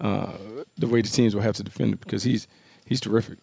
[0.00, 0.32] uh,
[0.76, 2.46] the way the teams will have to defend it because he's
[2.84, 3.38] he's terrific.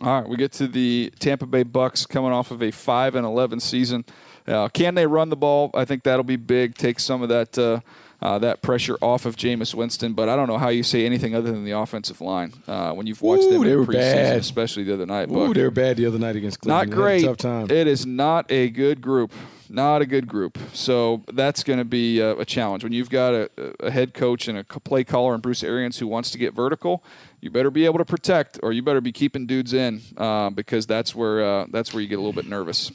[0.00, 3.26] All right, we get to the Tampa Bay Bucks coming off of a five and
[3.26, 4.04] eleven season.
[4.46, 5.70] Uh, can they run the ball?
[5.74, 6.76] I think that'll be big.
[6.76, 7.80] Take some of that uh,
[8.22, 10.14] uh, that pressure off of Jameis Winston.
[10.14, 13.06] But I don't know how you say anything other than the offensive line uh, when
[13.06, 14.36] you've watched Ooh, them in preseason, bad.
[14.38, 15.28] especially the other night.
[15.30, 15.54] Ooh, Buck.
[15.54, 16.92] they were bad the other night against not Cleveland.
[16.92, 17.24] Had great.
[17.24, 17.70] tough time.
[17.70, 19.32] It is not a good group.
[19.70, 20.58] Not a good group.
[20.72, 22.84] So that's going to be a, a challenge.
[22.84, 23.50] When you've got a,
[23.80, 27.02] a head coach and a play caller and Bruce Arians who wants to get vertical,
[27.40, 30.86] you better be able to protect, or you better be keeping dudes in uh, because
[30.86, 32.90] that's where uh, that's where you get a little bit nervous.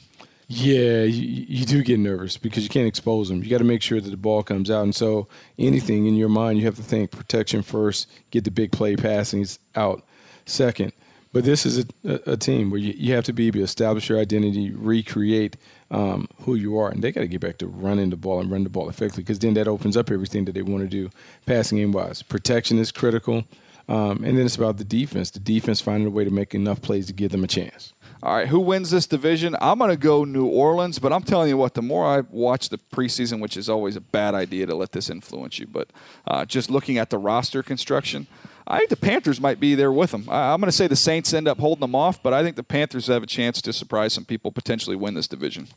[0.46, 3.42] Yeah, you, you do get nervous because you can't expose them.
[3.42, 4.82] You got to make sure that the ball comes out.
[4.82, 5.26] And so,
[5.58, 9.58] anything in your mind, you have to think protection first, get the big play passings
[9.74, 10.04] out
[10.44, 10.92] second.
[11.32, 13.64] But this is a, a, a team where you, you have to be able to
[13.64, 15.56] establish your identity, recreate
[15.90, 18.50] um, who you are, and they got to get back to running the ball and
[18.50, 21.10] run the ball effectively because then that opens up everything that they want to do
[21.46, 22.22] passing game wise.
[22.22, 23.44] Protection is critical,
[23.88, 25.30] um, and then it's about the defense.
[25.30, 27.92] The defense finding a way to make enough plays to give them a chance.
[28.22, 29.54] All right, who wins this division?
[29.60, 32.70] I'm going to go New Orleans, but I'm telling you what, the more I watch
[32.70, 35.90] the preseason, which is always a bad idea to let this influence you, but
[36.26, 38.26] uh, just looking at the roster construction,
[38.66, 40.26] I think the Panthers might be there with them.
[40.28, 42.56] I, I'm going to say the Saints end up holding them off, but I think
[42.56, 45.68] the Panthers have a chance to surprise some people, potentially win this division.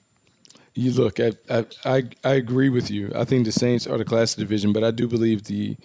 [0.74, 3.12] You look, I, I, I, I agree with you.
[3.16, 5.76] I think the Saints are the class of division, but I do believe the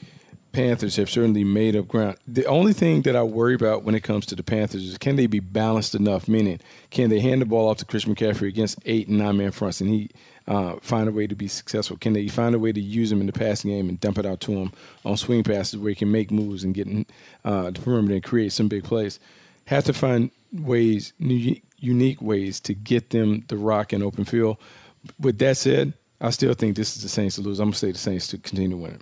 [0.53, 2.19] Panthers have certainly made up ground.
[2.29, 5.17] The only thing that I worry about when it comes to the Panthers is can
[5.17, 6.29] they be balanced enough?
[6.29, 6.61] Meaning,
[6.91, 9.81] can they hand the ball off to Chris McCaffrey against eight and nine man fronts
[9.81, 10.11] and he
[10.47, 11.97] uh, find a way to be successful?
[11.97, 14.27] Can they find a way to use him in the passing game and dump it
[14.27, 14.73] out to him
[15.05, 17.07] on swing passes where he can make moves and get in
[17.45, 19.21] uh, the perimeter and create some big plays?
[19.67, 24.57] Have to find ways, new, unique ways to get them the rock in open field.
[25.21, 27.59] With that said, I still think this is the Saints to lose.
[27.59, 29.01] I'm gonna say the Saints to continue to win it.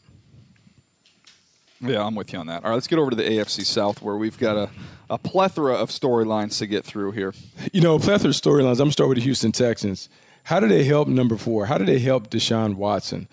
[1.82, 2.62] Yeah, I'm with you on that.
[2.64, 4.70] All right, let's get over to the AFC South where we've got a,
[5.08, 7.32] a plethora of storylines to get through here.
[7.72, 8.72] You know, plethora of storylines.
[8.72, 10.08] I'm gonna start with the Houston Texans.
[10.44, 11.66] How do they help number four?
[11.66, 13.28] How do they help Deshaun Watson?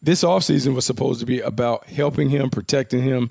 [0.00, 3.30] This offseason was supposed to be about helping him, protecting him,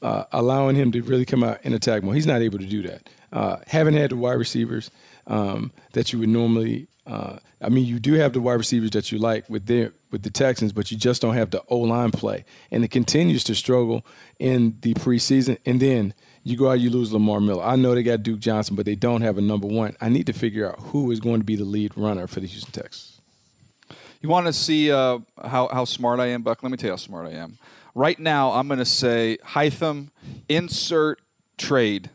[0.00, 2.14] uh, allowing him to really come out and attack more.
[2.14, 3.08] He's not able to do that.
[3.32, 4.90] Uh, haven't had the wide receivers
[5.26, 6.88] um, that you would normally.
[7.06, 10.22] Uh, I mean, you do have the wide receivers that you like with their with
[10.22, 13.54] the Texans, but you just don't have the O line play, and it continues to
[13.54, 14.06] struggle
[14.38, 15.58] in the preseason.
[15.66, 16.14] And then
[16.48, 17.62] you go out, you lose Lamar Miller.
[17.62, 19.96] I know they got Duke Johnson, but they don't have a number one.
[20.00, 22.46] I need to figure out who is going to be the lead runner for the
[22.46, 23.20] Houston Texans.
[24.20, 26.62] You want to see uh, how, how smart I am, Buck?
[26.62, 27.58] Let me tell you how smart I am.
[27.94, 30.08] Right now, I'm going to say Hytham,
[30.48, 31.20] insert
[31.56, 32.10] trade.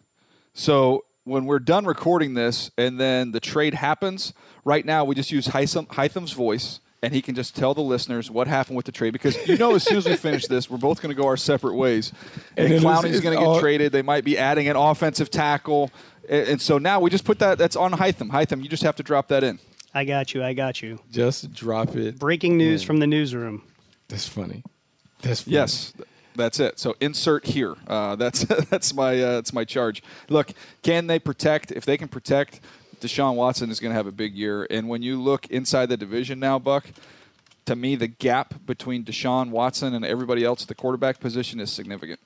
[0.53, 4.33] So when we're done recording this and then the trade happens,
[4.65, 8.31] right now we just use Hytham, Hytham's voice and he can just tell the listeners
[8.31, 10.77] what happened with the trade because you know as soon as we finish this, we're
[10.77, 12.11] both going to go our separate ways.
[12.57, 13.91] And, And then it's- Clowney's going to get all- traded.
[13.91, 15.91] They might be adding an offensive tackle.
[16.27, 18.29] And and so now we just put that, that's on Hytham.
[18.31, 19.59] Hytham, you just have to drop that in.
[19.93, 20.43] I got you.
[20.43, 20.99] I got you.
[21.11, 22.17] Just drop it.
[22.17, 22.87] Breaking news in.
[22.87, 23.61] from the newsroom.
[24.07, 24.63] That's funny.
[25.21, 25.53] That's funny.
[25.55, 25.93] Yes,
[26.35, 26.79] that's it.
[26.79, 27.75] So insert here.
[27.87, 28.39] Uh, that's
[28.69, 30.01] that's my uh, that's my charge.
[30.29, 31.71] Look, can they protect?
[31.71, 32.59] If they can protect,
[33.03, 34.65] Deshaun Watson is going to have a big year.
[34.69, 36.85] And when you look inside the division now, Buck,
[37.65, 41.71] to me the gap between Deshaun Watson and everybody else at the quarterback position is
[41.71, 42.19] significant.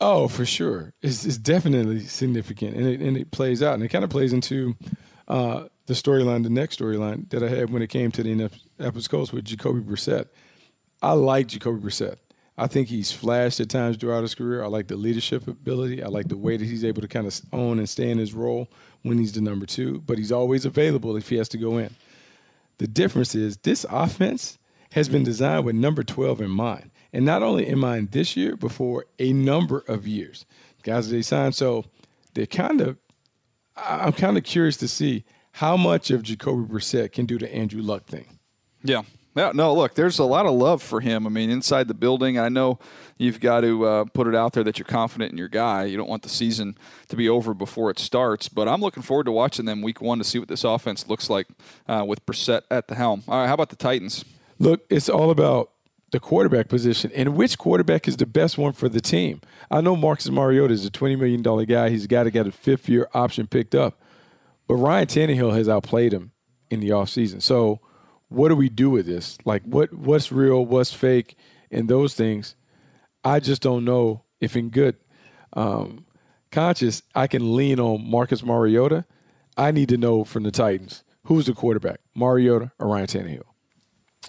[0.00, 0.92] Oh, for sure.
[1.02, 4.32] It's, it's definitely significant, and it, and it plays out, and it kind of plays
[4.32, 4.74] into
[5.28, 9.08] uh, the storyline, the next storyline that I had when it came to the Indianapolis
[9.08, 10.26] Colts with Jacoby Brissett.
[11.00, 12.16] I like Jacoby Brissett.
[12.56, 14.62] I think he's flashed at times throughout his career.
[14.62, 16.02] I like the leadership ability.
[16.02, 18.32] I like the way that he's able to kind of own and stay in his
[18.32, 18.68] role
[19.04, 21.94] when he's the number two, but he's always available if he has to go in.
[22.78, 24.58] The difference is this offense
[24.92, 26.90] has been designed with number 12 in mind.
[27.12, 30.46] And not only in mind this year, but for a number of years.
[30.82, 31.54] Guys they signed.
[31.54, 31.84] So
[32.32, 32.96] they're kind of,
[33.76, 37.82] I'm kind of curious to see how much of Jacoby Brissett can do the Andrew
[37.82, 38.26] Luck thing.
[38.82, 39.02] Yeah.
[39.34, 41.26] Yeah, no, look, there's a lot of love for him.
[41.26, 42.78] I mean, inside the building, I know
[43.18, 45.84] you've got to uh, put it out there that you're confident in your guy.
[45.84, 48.48] You don't want the season to be over before it starts.
[48.48, 51.28] But I'm looking forward to watching them week one to see what this offense looks
[51.28, 51.48] like
[51.88, 53.24] uh, with Brissett at the helm.
[53.26, 54.24] All right, how about the Titans?
[54.60, 55.70] Look, it's all about
[56.12, 59.40] the quarterback position and which quarterback is the best one for the team.
[59.68, 61.90] I know Marcus Mariota is a $20 million guy.
[61.90, 64.00] He's got to get a fifth year option picked up.
[64.68, 66.30] But Ryan Tannehill has outplayed him
[66.70, 67.42] in the offseason.
[67.42, 67.80] So
[68.28, 69.38] what do we do with this?
[69.44, 71.36] Like what what's real, what's fake,
[71.70, 72.56] and those things.
[73.22, 74.96] I just don't know if in good
[75.54, 76.04] um,
[76.52, 79.04] conscious I can lean on Marcus Mariota.
[79.56, 83.44] I need to know from the Titans who's the quarterback, Mariota or Ryan Tannehill.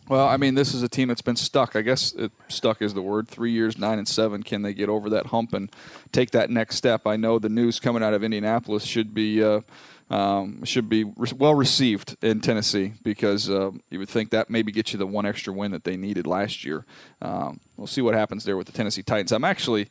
[0.08, 1.76] Well, I mean, this is a team that's been stuck.
[1.76, 3.28] I guess it, stuck is the word.
[3.28, 4.44] Three years, nine and seven.
[4.44, 5.72] Can they get over that hump and
[6.12, 7.08] take that next step?
[7.08, 9.62] I know the news coming out of Indianapolis should be uh,
[10.10, 14.72] um, should be re- well received in Tennessee because uh, you would think that maybe
[14.72, 16.86] gets you the one extra win that they needed last year.
[17.22, 19.32] Um, we'll see what happens there with the Tennessee Titans.
[19.32, 19.90] I'm actually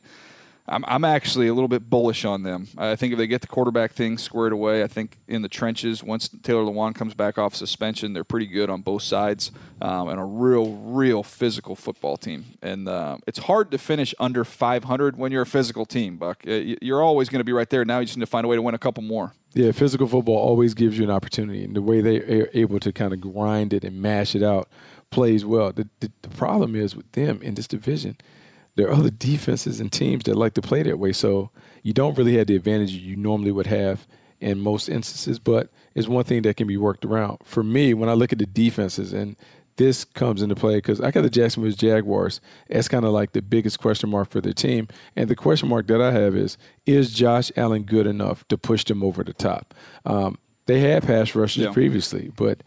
[0.67, 2.67] I'm, I'm actually a little bit bullish on them.
[2.77, 6.03] I think if they get the quarterback thing squared away, I think in the trenches,
[6.03, 10.19] once Taylor Lewan comes back off suspension, they're pretty good on both sides um, and
[10.19, 12.45] a real, real physical football team.
[12.63, 16.41] And uh, it's hard to finish under 500 when you're a physical team, Buck.
[16.43, 17.85] You're always going to be right there.
[17.85, 19.33] Now you just need to find a way to win a couple more.
[19.53, 22.91] Yeah, physical football always gives you an opportunity, and the way they are able to
[22.91, 24.67] kind of grind it and mash it out
[25.11, 25.71] plays well.
[25.71, 28.17] The, the, the problem is with them in this division–
[28.75, 31.13] there are other defenses and teams that like to play that way.
[31.13, 31.49] So
[31.83, 34.07] you don't really have the advantage you normally would have
[34.39, 37.39] in most instances, but it's one thing that can be worked around.
[37.43, 39.37] For me, when I look at the defenses, and
[39.77, 43.41] this comes into play because I got the Jacksonville Jaguars That's kind of like the
[43.41, 44.87] biggest question mark for their team.
[45.15, 48.83] And the question mark that I have is is Josh Allen good enough to push
[48.83, 49.73] them over the top?
[50.05, 51.71] Um, they had pass rushers yeah.
[51.71, 52.63] previously, but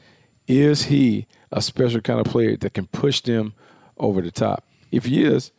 [0.47, 3.55] is he a special kind of player that can push them
[3.97, 4.65] over the top?
[4.91, 5.51] If he is,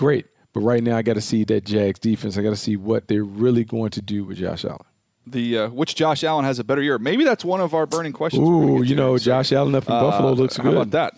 [0.00, 0.26] great.
[0.52, 2.36] But right now, I got to see that Jags defense.
[2.36, 4.80] I got to see what they're really going to do with Josh Allen.
[5.26, 6.98] The uh, which Josh Allen has a better year?
[6.98, 8.48] Maybe that's one of our burning questions.
[8.48, 10.74] Ooh, you know, Josh Allen up in uh, Buffalo looks how good.
[10.74, 11.14] How about that?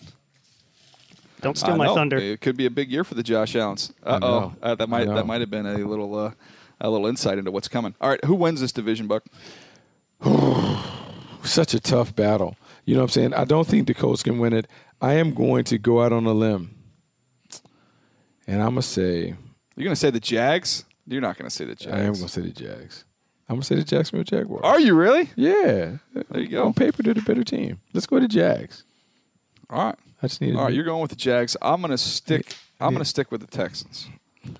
[1.41, 2.17] Don't steal my thunder.
[2.17, 3.91] It could be a big year for the Josh Allens.
[4.03, 6.31] Uh oh, uh, that might that might have been a little uh,
[6.79, 7.95] a little insight into what's coming.
[8.01, 9.23] All right, who wins this division, Buck?
[11.43, 12.55] Such a tough battle.
[12.85, 13.33] You know what I'm saying?
[13.33, 14.67] I don't think the Colts can win it.
[15.01, 16.82] I am going to go out on a limb
[18.47, 19.35] and I'm gonna say
[19.75, 20.85] you're gonna say the Jags.
[21.07, 21.93] You're not gonna say the Jags.
[21.93, 23.05] I am gonna say the Jags.
[23.49, 24.63] I'm gonna say the Jacksonville Jaguars.
[24.63, 25.29] Are you really?
[25.35, 25.97] Yeah.
[26.13, 26.65] There you go.
[26.65, 27.79] On paper, they're the better team.
[27.93, 28.83] Let's go to Jags.
[29.69, 29.95] All right.
[30.21, 30.55] I just need.
[30.55, 31.57] All right, you're going with the Jags.
[31.61, 32.55] I'm gonna stick.
[32.79, 34.07] I'm gonna stick with the Texans.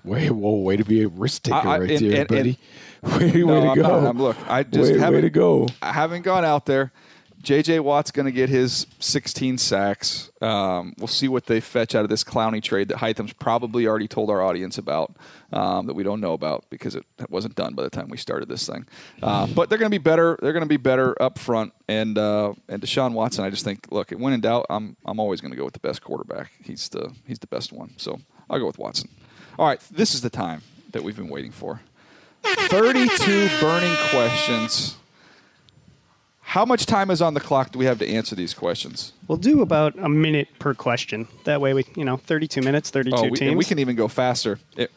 [0.02, 2.58] Way, whoa, way to be a risk taker I, I, right and, there, and, buddy.
[3.02, 3.82] And, way, no, way to I'm go.
[3.82, 5.16] Not, I'm, look, I just way, haven't.
[5.16, 5.68] Way to go.
[5.82, 6.90] I haven't gone out there.
[7.44, 7.80] J.J.
[7.80, 10.30] Watt's going to get his 16 sacks.
[10.40, 14.08] Um, we'll see what they fetch out of this Clowney trade that Hytham's probably already
[14.08, 15.14] told our audience about
[15.52, 18.48] um, that we don't know about because it wasn't done by the time we started
[18.48, 18.86] this thing.
[19.22, 20.38] Uh, but they're going to be better.
[20.40, 21.74] They're going to be better up front.
[21.86, 25.42] And uh, and Deshaun Watson, I just think, look, when in doubt, I'm I'm always
[25.42, 26.52] going to go with the best quarterback.
[26.62, 27.92] He's the he's the best one.
[27.98, 29.10] So I'll go with Watson.
[29.58, 31.80] All right, this is the time that we've been waiting for.
[32.42, 34.96] 32 burning questions
[36.44, 39.12] how much time is on the clock do we have to answer these questions?
[39.26, 41.26] We'll do about a minute per question.
[41.44, 43.56] That way, we you know, 32 minutes, 32 oh, we, teams.
[43.56, 44.58] We can even go faster.
[44.76, 44.92] It,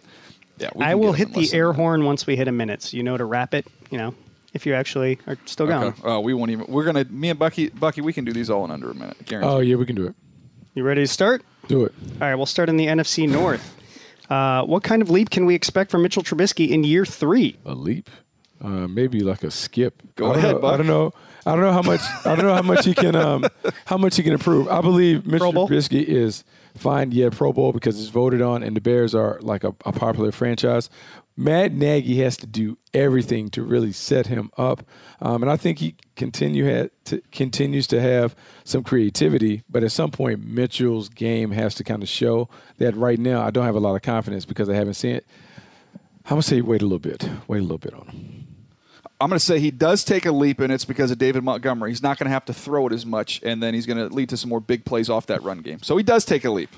[0.57, 3.15] yeah, I will hit the air horn once we hit a minute, so you know
[3.15, 3.65] to wrap it.
[3.89, 4.15] You know,
[4.53, 5.83] if you actually are still going.
[5.83, 6.01] Okay.
[6.03, 6.65] Oh, we won't even.
[6.67, 7.05] We're gonna.
[7.05, 9.17] Me and Bucky, Bucky, we can do these all in under a minute.
[9.25, 9.53] Guaranteed.
[9.53, 10.15] Oh yeah, we can do it.
[10.73, 11.43] You ready to start?
[11.67, 11.93] Do it.
[12.13, 13.75] All right, we'll start in the NFC North.
[14.29, 17.57] Uh, what kind of leap can we expect from Mitchell Trubisky in year three?
[17.65, 18.09] A leap?
[18.61, 20.01] Uh, maybe like a skip.
[20.15, 20.73] Go ahead, know, Buck.
[20.73, 21.13] I don't know.
[21.45, 22.01] I don't know how much.
[22.25, 23.15] I don't know how much he can.
[23.15, 23.45] Um,
[23.85, 24.67] how much he can improve.
[24.67, 25.53] I believe Mr.
[25.53, 26.43] Trubisky is
[26.75, 27.11] fine.
[27.11, 30.31] Yeah, Pro Bowl because it's voted on, and the Bears are like a, a popular
[30.31, 30.89] franchise.
[31.39, 34.83] Matt Nagy has to do everything to really set him up,
[35.21, 39.61] um, and I think he continue to, continues to have some creativity.
[39.69, 42.95] But at some point, Mitchell's game has to kind of show that.
[42.95, 45.27] Right now, I don't have a lot of confidence because I haven't seen it.
[46.25, 47.29] I'm gonna say wait a little bit.
[47.47, 48.46] Wait a little bit on him.
[49.19, 51.89] I'm going to say he does take a leap, and it's because of David Montgomery.
[51.89, 54.13] He's not going to have to throw it as much, and then he's going to
[54.13, 55.81] lead to some more big plays off that run game.
[55.81, 56.69] So he does take a leap.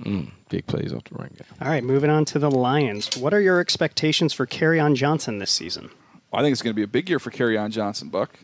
[0.00, 1.46] Mm, big plays off the run game.
[1.60, 3.16] All right, moving on to the Lions.
[3.16, 4.44] What are your expectations for
[4.80, 5.88] on Johnson this season?
[6.32, 8.36] I think it's going to be a big year for on Johnson, Buck.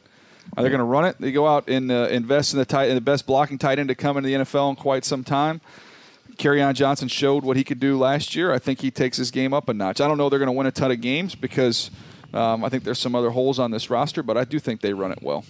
[0.57, 1.17] Are they going to run it?
[1.19, 3.89] They go out and uh, invest in the tight, in the best blocking tight end
[3.89, 5.61] to come into the NFL in quite some time.
[6.63, 8.53] on Johnson showed what he could do last year.
[8.53, 10.01] I think he takes his game up a notch.
[10.01, 11.91] I don't know they're going to win a ton of games because–
[12.35, 14.93] um, I think there's some other holes on this roster, but I do think they
[14.93, 15.45] run it well.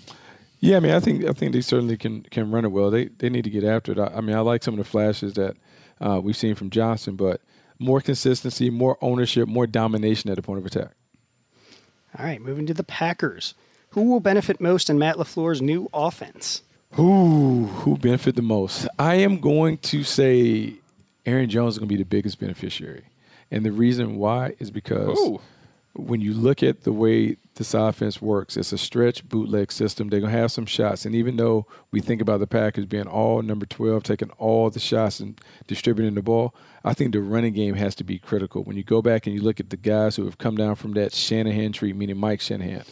[0.61, 2.91] Yeah, I mean, I think I think they certainly can can run it well.
[2.91, 3.99] They they need to get after it.
[3.99, 5.57] I, I mean, I like some of the flashes that
[6.01, 7.41] uh, we've seen from Johnson, but
[7.79, 10.93] more consistency, more ownership, more domination at the point of attack.
[12.19, 13.55] All right, moving to the Packers.
[13.91, 16.63] Who will benefit most in Matt LaFleur's new offense?
[16.93, 18.87] Who who benefit the most?
[18.99, 20.75] I am going to say
[21.25, 23.05] Aaron Jones is going to be the biggest beneficiary,
[23.51, 25.41] and the reason why is because Ooh.
[25.95, 30.09] When you look at the way this offense works, it's a stretch bootleg system.
[30.09, 33.09] They're going to have some shots, and even though we think about the Packers being
[33.09, 37.55] all number twelve, taking all the shots and distributing the ball, I think the running
[37.55, 38.63] game has to be critical.
[38.63, 40.93] When you go back and you look at the guys who have come down from
[40.93, 42.85] that Shanahan tree, meaning Mike Shanahan,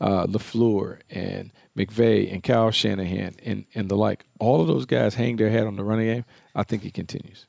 [0.00, 5.14] uh, Lafleur, and McVay, and Kyle Shanahan, and and the like, all of those guys
[5.14, 6.24] hang their hat on the running game.
[6.54, 7.46] I think it continues.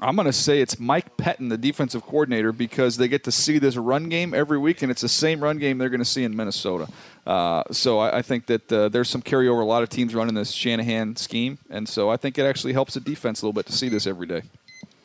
[0.00, 3.58] I'm going to say it's Mike Pettine, the defensive coordinator, because they get to see
[3.58, 6.22] this run game every week, and it's the same run game they're going to see
[6.22, 6.86] in Minnesota.
[7.26, 9.60] Uh, so I, I think that uh, there's some carryover.
[9.60, 12.94] A lot of teams running this Shanahan scheme, and so I think it actually helps
[12.94, 14.42] the defense a little bit to see this every day.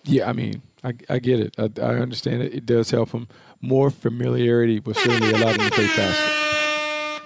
[0.03, 1.55] Yeah, I mean, I, I get it.
[1.57, 2.53] I, I understand it.
[2.53, 3.27] It does help them.
[3.61, 7.21] More familiarity will certainly allow them to play faster.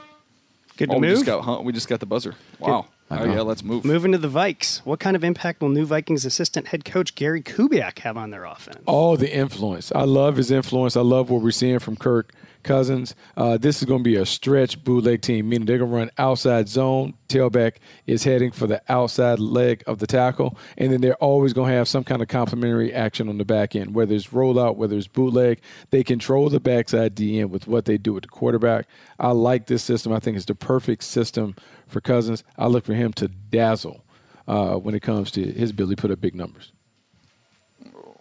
[0.78, 1.15] Good to Oh, we move.
[1.15, 2.36] just got huh, we just got the buzzer.
[2.59, 2.86] Wow.
[2.89, 3.26] I Oh, uh-huh.
[3.34, 3.86] yeah, let's move.
[3.86, 4.80] Moving to the Vikes.
[4.80, 8.43] What kind of impact will new Vikings assistant head coach Gary Kubiak have on their
[8.43, 8.80] offense?
[8.86, 9.93] All the influence.
[9.95, 10.97] I love his influence.
[10.97, 12.34] I love what we're seeing from Kirk
[12.68, 13.15] Cousins.
[13.38, 16.11] Uh, this is going to be a stretch bootleg team, meaning they're going to run
[16.18, 17.13] outside zone.
[17.30, 21.72] Tailback is heading for the outside leg of the tackle, and then they're always going
[21.72, 24.97] to have some kind of complementary action on the back end, whether it's rollout, whether
[24.97, 25.59] it's bootleg.
[25.91, 28.88] They control the backside DN with what they do with the quarterback.
[29.18, 30.11] I like this system.
[30.11, 31.55] I think it's the perfect system
[31.88, 32.43] for Cousins.
[32.57, 34.03] I look for him to dazzle
[34.47, 36.74] uh, when it comes to his ability to put up big numbers.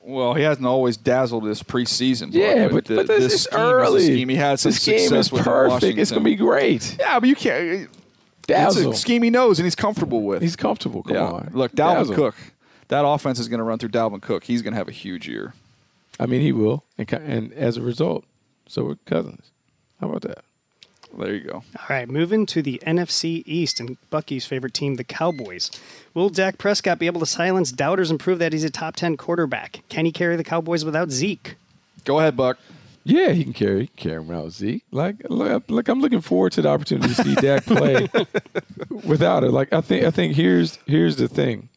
[0.07, 2.29] Well, he hasn't always dazzled this preseason.
[2.33, 4.03] Yeah, but, the- but this, this is scheme early.
[4.03, 5.73] Is scheme he had some scheme success is with perfect.
[5.73, 5.99] Washington.
[5.99, 6.97] It's going to be great.
[7.01, 7.91] Yeah, but you can't.
[8.47, 8.91] Dazzle.
[8.91, 10.43] It's a scheme he knows and he's comfortable with.
[10.43, 11.03] He's comfortable.
[11.03, 11.27] Come yeah.
[11.27, 11.51] on.
[11.53, 12.15] Look, Dalvin Dazzle.
[12.15, 12.37] Cook.
[12.87, 14.45] That offense is going to run through Dalvin Cook.
[14.45, 15.55] He's going to have a huge year.
[16.21, 18.25] I mean, he will, and, and as a result,
[18.69, 19.51] so are Cousins.
[20.01, 20.45] How about that?
[21.17, 21.55] There you go.
[21.55, 25.71] All right, moving to the NFC East and Bucky's favorite team, the Cowboys.
[26.15, 29.17] Will Dak Prescott be able to silence doubters and prove that he's a top 10
[29.17, 29.83] quarterback?
[29.89, 31.57] Can he carry the Cowboys without Zeke?
[32.05, 32.59] Go ahead, Buck.
[33.05, 34.83] Yeah, he can carry he carry him out Zeke.
[34.91, 38.09] Like, look, look, I'm looking forward to the opportunity to see Dak play
[39.05, 39.53] without it.
[39.53, 41.69] Like, I think, I think here's here's the thing.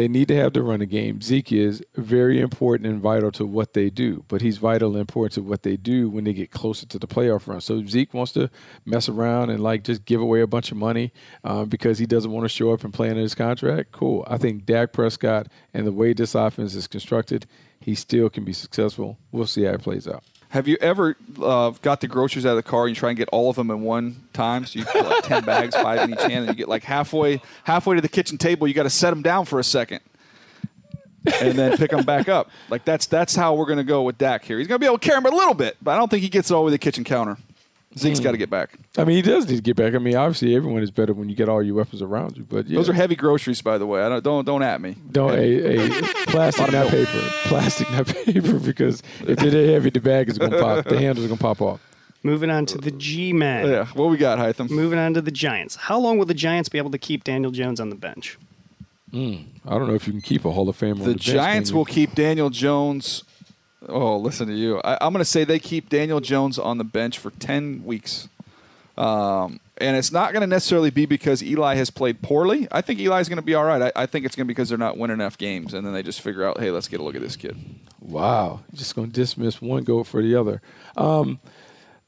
[0.00, 1.20] They need to have the running game.
[1.20, 5.34] Zeke is very important and vital to what they do, but he's vital and important
[5.34, 7.60] to what they do when they get closer to the playoff run.
[7.60, 8.48] So Zeke wants to
[8.86, 11.12] mess around and like just give away a bunch of money
[11.44, 13.92] um, because he doesn't want to show up and play under his contract.
[13.92, 14.24] Cool.
[14.26, 17.44] I think Dak Prescott and the way this offense is constructed,
[17.78, 19.18] he still can be successful.
[19.32, 20.24] We'll see how it plays out.
[20.50, 23.16] Have you ever uh, got the groceries out of the car and you try and
[23.16, 24.66] get all of them in one time?
[24.66, 27.40] So you put like ten bags, five in each hand, and you get like halfway
[27.62, 28.66] halfway to the kitchen table.
[28.66, 30.00] You got to set them down for a second,
[31.40, 32.50] and then pick them back up.
[32.68, 34.58] Like that's that's how we're to go with Dak here.
[34.58, 36.28] He's to be able to carry them a little bit, but I don't think he
[36.28, 37.36] gets it all the way to the kitchen counter.
[37.98, 38.24] Zeke's hmm.
[38.24, 38.70] got to get back.
[38.96, 39.94] I mean, he does need to get back.
[39.94, 42.44] I mean, obviously, everyone is better when you get all your weapons around you.
[42.44, 42.76] But yeah.
[42.76, 44.02] Those are heavy groceries, by the way.
[44.02, 44.96] I don't don't don't at me.
[45.10, 47.20] Don't a, a plastic, not paper.
[47.44, 48.60] Plastic, not paper.
[48.60, 50.84] Because if they're heavy, the bag is gonna pop.
[50.84, 51.80] The handles are gonna pop off.
[52.22, 53.66] Moving on to the G Men.
[53.66, 54.70] Yeah, what we got, Hytham?
[54.70, 55.74] Moving on to the Giants.
[55.74, 58.38] How long will the Giants be able to keep Daniel Jones on the bench?
[59.10, 59.36] Hmm,
[59.66, 60.98] I don't know if you can keep a Hall of Famer.
[60.98, 63.24] The the Giants can will keep Daniel Jones.
[63.88, 64.80] Oh, listen to you.
[64.80, 68.28] I, I'm going to say they keep Daniel Jones on the bench for 10 weeks.
[68.98, 72.68] Um, and it's not going to necessarily be because Eli has played poorly.
[72.70, 73.80] I think Eli's going to be all right.
[73.96, 75.72] I, I think it's going to be because they're not winning enough games.
[75.72, 77.56] And then they just figure out, hey, let's get a look at this kid.
[78.00, 80.62] Wow, just gonna dismiss one goal for the other.
[80.96, 81.38] Um,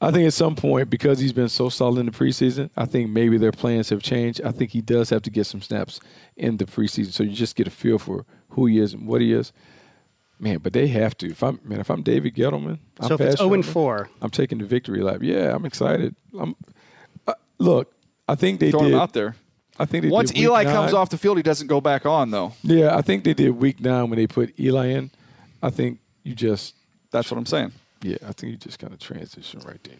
[0.01, 3.09] I think at some point, because he's been so solid in the preseason, I think
[3.09, 4.41] maybe their plans have changed.
[4.43, 6.01] I think he does have to get some snaps
[6.35, 9.21] in the preseason, so you just get a feel for who he is and what
[9.21, 9.53] he is.
[10.43, 11.29] Man, but they have to.
[11.31, 14.29] If I'm man, if I'm David Gettleman, I'm so if it's zero and four, I'm
[14.29, 15.19] taking the victory lap.
[15.21, 16.17] Yeah, I'm excited.
[16.37, 16.53] I'm
[17.25, 17.93] uh, look.
[18.27, 18.91] I think they Throw did.
[18.91, 19.37] him out there.
[19.79, 22.05] I think they Once did week Eli comes off the field, he doesn't go back
[22.05, 22.51] on, though.
[22.61, 25.11] Yeah, I think they did week nine when they put Eli in.
[25.61, 26.75] I think you just
[27.11, 27.71] That's what I'm saying.
[28.01, 29.95] yeah, I think you just kind of transition right there.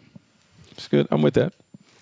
[0.72, 1.08] It's good.
[1.10, 1.54] I'm with that.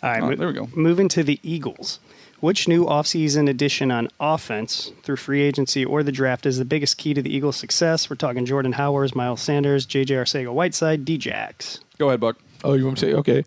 [0.02, 0.68] All right, Oh, mo- there we go.
[0.74, 2.00] Moving to the Eagles.
[2.40, 6.98] Which new offseason addition on offense through free agency or the draft is the biggest
[6.98, 8.10] key to the Eagles' success?
[8.10, 10.14] We're talking Jordan Howard, Miles Sanders, J.J.
[10.14, 11.78] Arcega-Whiteside, D-Jax.
[11.98, 12.38] Go ahead, Buck.
[12.64, 13.44] Oh, you want me to say okay?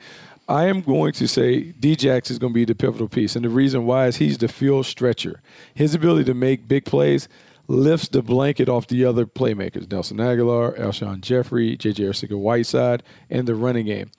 [0.48, 3.50] I am going to say Djax is going to be the pivotal piece, and the
[3.50, 5.42] reason why is he's the field stretcher.
[5.74, 7.28] His ability to make big plays
[7.68, 12.04] lifts the blanket off the other playmakers: Nelson Agholor, Alshon Jeffery, J.J.
[12.04, 14.12] Arcega-Whiteside, and the running game.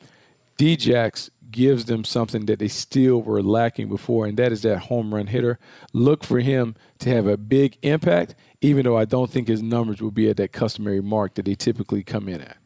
[0.59, 5.14] Djax gives them something that they still were lacking before, and that is that home
[5.14, 5.59] run hitter.
[5.92, 10.01] Look for him to have a big impact, even though I don't think his numbers
[10.01, 12.57] will be at that customary mark that they typically come in at.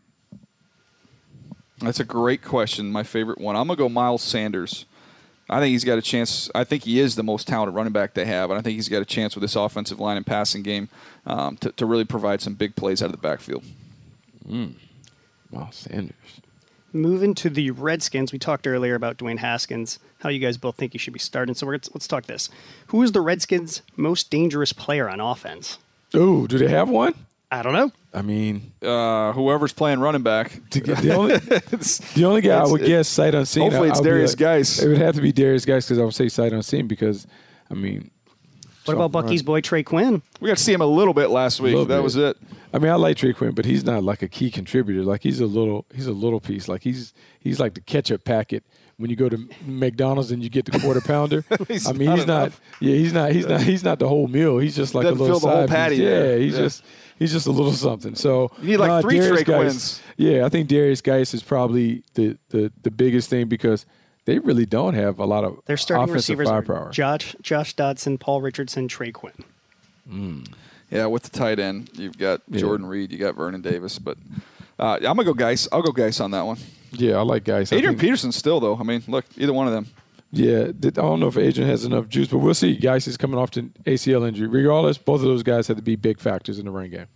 [1.79, 2.93] That's a great question.
[2.93, 3.57] My favorite one.
[3.57, 4.85] I'm gonna go Miles Sanders.
[5.49, 6.49] I think he's got a chance.
[6.55, 8.89] I think he is the most talented running back they have, and I think he's
[8.89, 10.89] got a chance with this offensive line and passing game
[11.27, 13.65] um, to, to really provide some big plays out of the backfield.
[15.51, 16.15] Miles Sanders.
[16.93, 20.93] Moving to the Redskins, we talked earlier about Dwayne Haskins, how you guys both think
[20.93, 21.55] he should be starting.
[21.55, 22.51] So let's, let's talk this.
[22.89, 25.79] Who is the Redskins' most dangerous player on offense?
[26.15, 27.15] Oh, do they have one?
[27.53, 27.91] I don't know.
[28.15, 30.53] I mean, Uh, whoever's playing running back.
[30.71, 33.63] the only the only guy I would it- guess sight unseen.
[33.65, 34.83] hopefully I- it's I'll Darius like- Geis.
[34.83, 37.27] It would have to be Derrius Guice because I would say sight unseen because,
[37.71, 38.11] I mean,
[38.87, 40.23] What about Bucky's boy Trey Quinn?
[40.41, 41.71] We got to see him a little bit last week.
[41.73, 42.03] Little That bit.
[42.03, 42.37] was it.
[42.73, 45.03] I mean, I like Trey Quinn, but he's not like a key contributor.
[45.03, 46.67] Like he's a little, he's a little piece.
[46.69, 48.65] Like he's he's like the ketchup packet
[48.97, 51.45] when you go to McDonald's and you get the quarter pounder.
[51.51, 52.43] I mean, not he's not.
[52.43, 52.61] enough.
[52.81, 53.33] Yeah, he's not.
[53.33, 53.61] He's not.
[53.63, 54.59] He's not the whole meal.
[54.59, 55.99] He's just like Doesn't a little fill the whole side piece.
[55.99, 56.59] Yeah, he's Yeah.
[56.61, 56.85] just
[57.19, 58.15] he's just a little something.
[58.15, 60.03] So You need like nah, three Darius Trey Guice- Quinns.
[60.17, 63.85] Yeah, I think Derrius Guice is probably the the the biggest thing because
[64.27, 66.91] they really don't have a lot of Their starting offensive receivers are firepower.
[66.91, 69.33] Josh, Josh Doctson, Paul Richardson, Trey Quinn.
[70.91, 72.61] Yeah, with the tight end, you've got Yeah.
[72.61, 74.19] Jordan Reed, you got Vernon Davis, but
[74.79, 75.69] uh, I'm gonna go Guice.
[75.73, 76.59] I'll go Guice on that one.
[76.93, 77.73] Yeah, I like Guice.
[77.73, 78.77] I Adrian think- Peterson still though.
[78.77, 79.87] I mean, look, either one of them.
[80.33, 82.77] Yeah, I don't know if Adrian has enough juice, but we'll see.
[82.77, 84.47] Guice is coming off an ACL injury.
[84.49, 87.07] Regardless, both of those guys had to be big factors in the running game.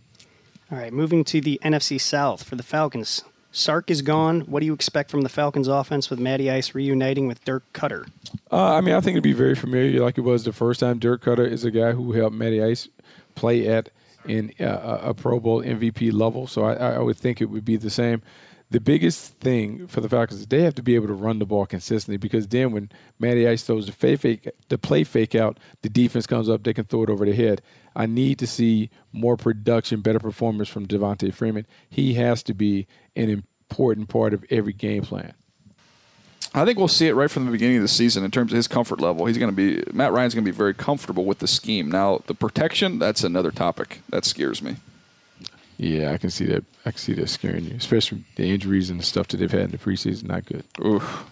[0.73, 3.23] All right, moving to the NFC South for the Falcons.
[3.55, 4.41] Sark is gone.
[4.43, 8.09] What do you expect from the Falcons offense with Matty Ice reuniting with Dirk Koetter?
[8.51, 10.99] Uh, I mean, I think it'd be very familiar, like it was the first time.
[10.99, 12.89] Dirk Koetter is a guy who helped Matty Ice
[13.37, 13.91] play at
[14.27, 17.77] in uh, a Pro Bowl MVP level, so I, I would think it would be
[17.77, 18.23] the same.
[18.71, 21.45] The biggest thing for the Falcons is they have to be able to run the
[21.45, 25.59] ball consistently because then when Matty Ice throws the fake, fake the play fake out,
[25.83, 27.63] the defense comes up, they can throw it over the head.
[27.95, 31.67] I need to see more production, better performance from Devonta Freeman.
[31.89, 35.35] He has to be an important part of every game plan.
[36.57, 38.57] I think we'll see it right from the beginning of the season in terms of
[38.57, 39.27] his comfort level.
[39.27, 41.91] He's going to be Matt Ryan's going to be very comfortable with the scheme.
[41.91, 44.01] Now, the protection, that's another topic.
[44.11, 44.77] That scares me.
[45.77, 46.65] Yeah, I can see that.
[46.87, 49.63] I can see that scaring you, especially the injuries and the stuff that they've had
[49.63, 50.25] in the preseason.
[50.25, 50.65] Not good.
[50.85, 51.25] Oof.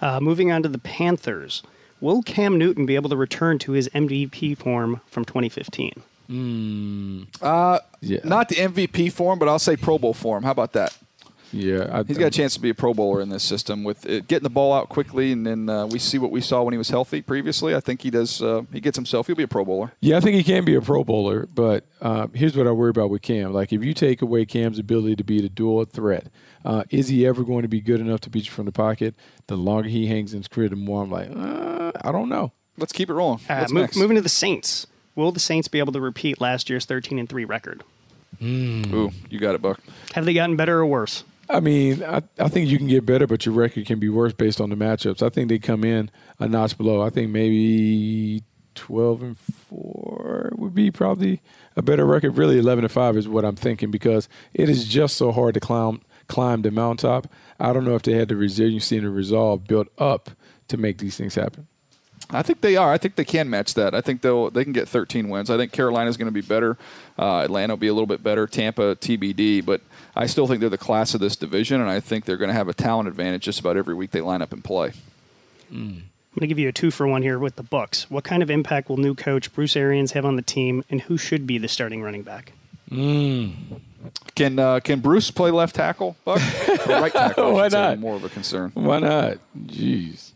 [0.00, 1.62] Uh, moving on to the Panthers.
[2.00, 6.02] Will Cam Newton be able to return to his MVP form from 2015?
[7.40, 8.18] Uh, Yeah.
[8.24, 10.42] Not the MVP form, but I'll say Pro Bowl form.
[10.42, 10.96] How about that?
[11.52, 14.04] Yeah, I, He's got a chance to be a Pro Bowler in this system with
[14.06, 16.72] it, getting the ball out quickly, and then uh, we see what we saw when
[16.72, 17.74] he was healthy previously.
[17.74, 18.42] I think he does.
[18.42, 19.26] Uh, he gets himself.
[19.26, 19.92] He'll be a Pro Bowler.
[20.00, 22.90] Yeah, I think he can be a Pro Bowler, but uh, here's what I worry
[22.90, 23.52] about with Cam.
[23.52, 26.28] Like, if you take away Cam's ability to be the dual threat,
[26.64, 29.14] uh, is he ever going to be good enough to beat you from the pocket?
[29.46, 32.52] The longer he hangs in his career, the more I'm like, uh, I don't know.
[32.76, 33.40] Let's keep it rolling.
[33.48, 34.86] Uh, What's moving to the Saints.
[35.14, 37.82] Will the Saints be able to repeat last year's 13 and 3 record?
[38.42, 39.80] Ooh, you got it, Buck.
[40.14, 41.24] Have they gotten better or worse?
[41.48, 44.32] I mean, I, I think you can get better, but your record can be worse
[44.32, 45.22] based on the matchups.
[45.22, 47.02] I think they come in a notch below.
[47.02, 48.42] I think maybe
[48.74, 51.40] 12 and 4 would be probably
[51.76, 52.36] a better record.
[52.36, 55.60] Really, 11 and 5 is what I'm thinking because it is just so hard to
[55.60, 57.28] climb climb the mountaintop.
[57.60, 60.30] I don't know if they had the resiliency and the resolve built up
[60.66, 61.68] to make these things happen.
[62.30, 62.92] I think they are.
[62.92, 63.94] I think they can match that.
[63.94, 65.48] I think they'll they can get 13 wins.
[65.48, 66.76] I think Carolina's going to be better.
[67.16, 68.46] Uh, Atlanta will be a little bit better.
[68.46, 69.80] Tampa TBD, but
[70.16, 72.54] I still think they're the class of this division, and I think they're going to
[72.54, 74.92] have a talent advantage just about every week they line up and play.
[75.70, 76.04] I'm
[76.34, 78.10] going to give you a two for one here with the Bucks.
[78.10, 81.18] What kind of impact will new coach Bruce Arians have on the team, and who
[81.18, 82.52] should be the starting running back?
[84.34, 86.16] Can uh, can Bruce play left tackle?
[86.24, 86.40] Buck?
[86.86, 87.52] Or right tackle.
[87.52, 87.98] Why should say, not?
[87.98, 88.70] More of a concern.
[88.74, 89.38] Why not?
[89.66, 90.30] Jeez.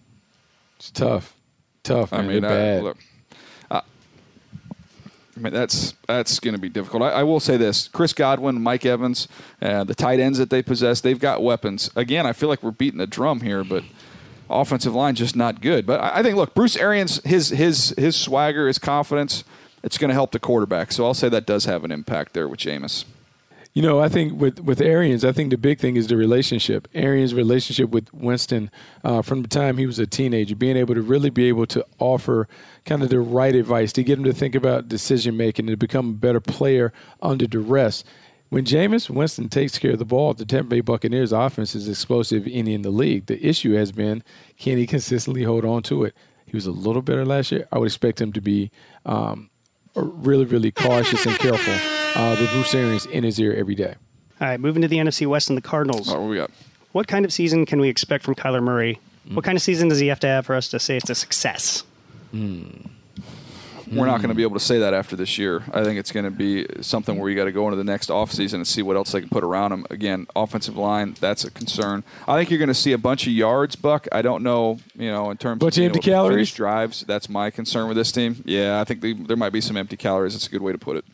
[0.76, 1.34] It's tough.
[1.82, 2.82] Tough, I mean, They're bad.
[2.82, 2.98] look,
[5.40, 7.02] I mean that's that's going to be difficult.
[7.02, 9.26] I, I will say this: Chris Godwin, Mike Evans,
[9.62, 11.90] uh, the tight ends that they possess, they've got weapons.
[11.96, 13.82] Again, I feel like we're beating the drum here, but
[14.50, 15.86] offensive line just not good.
[15.86, 19.44] But I, I think, look, Bruce Arians, his his his swagger, his confidence,
[19.82, 20.92] it's going to help the quarterback.
[20.92, 23.06] So I'll say that does have an impact there with Jameis.
[23.72, 26.88] You know, I think with with Arians, I think the big thing is the relationship.
[26.92, 28.68] Arians' relationship with Winston
[29.04, 31.86] uh, from the time he was a teenager, being able to really be able to
[32.00, 32.48] offer
[32.84, 35.76] kind of the right advice to get him to think about decision making and to
[35.76, 36.92] become a better player
[37.22, 38.02] under duress.
[38.48, 42.48] When Jameis Winston takes care of the ball, the Tampa Bay Buccaneers offense is explosive
[42.50, 43.26] any in the league.
[43.26, 44.24] The issue has been
[44.58, 46.16] can he consistently hold on to it?
[46.44, 47.68] He was a little better last year.
[47.70, 48.72] I would expect him to be
[49.06, 49.50] um,
[49.94, 51.74] really, really cautious and careful
[52.20, 53.94] uh, with Bruce Arians in his ear every day.
[54.40, 56.08] All right, moving to the NFC West and the Cardinals.
[56.08, 56.50] All right, what we got?
[56.92, 58.98] What kind of season can we expect from Kyler Murray?
[59.32, 61.14] What kind of season does he have to have for us to say it's a
[61.14, 61.84] success?
[63.92, 65.62] We're not going to be able to say that after this year.
[65.72, 68.08] I think it's going to be something where you got to go into the next
[68.08, 69.86] offseason and see what else they can put around him.
[69.90, 72.04] Again, offensive line, that's a concern.
[72.28, 74.06] I think you're going to see a bunch of yards, Buck.
[74.12, 76.52] I don't know, you know, in terms Bunch of empty to calories?
[76.52, 77.00] drives.
[77.06, 78.42] That's my concern with this team.
[78.44, 80.34] Yeah, I think they, there might be some empty calories.
[80.34, 81.04] That's a good way to put it.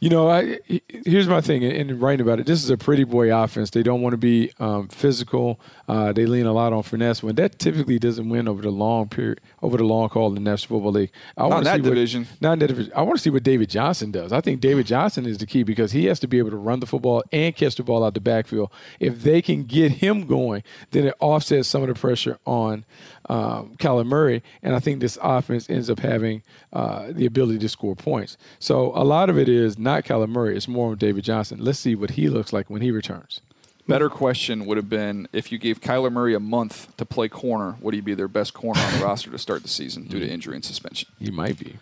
[0.00, 0.58] You know, I,
[0.88, 2.46] here's my thing in writing about it.
[2.46, 3.70] This is a pretty boy offense.
[3.70, 5.60] They don't want to be um, physical.
[5.88, 7.22] Uh, they lean a lot on finesse.
[7.22, 10.40] When that typically doesn't win over the long period, over the long haul in the
[10.40, 11.10] National Football League.
[11.36, 11.88] I Not wanna in that see what-
[12.22, 12.38] division.
[12.40, 12.92] not in that division.
[12.94, 14.32] I want to see what David Johnson does.
[14.32, 16.80] I think David Johnson is the key because he has to be able to run
[16.80, 18.70] the football and catch the ball out the backfield.
[19.00, 22.84] If they can get him going, then it offsets some of the pressure on
[23.28, 26.42] um, Kyler Murray, and I think this offense ends up having
[26.72, 28.36] uh, the ability to score points.
[28.58, 31.58] So a lot of it is not Kyler Murray; it's more on David Johnson.
[31.62, 33.40] Let's see what he looks like when he returns.
[33.86, 37.76] Better question would have been if you gave Kyler Murray a month to play corner,
[37.80, 40.26] would he be their best corner on the roster to start the season due to
[40.26, 41.08] injury and suspension?
[41.18, 41.76] He might be.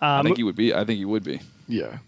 [0.00, 0.74] I think he would be.
[0.74, 1.40] I think he would be.
[1.66, 1.98] Yeah.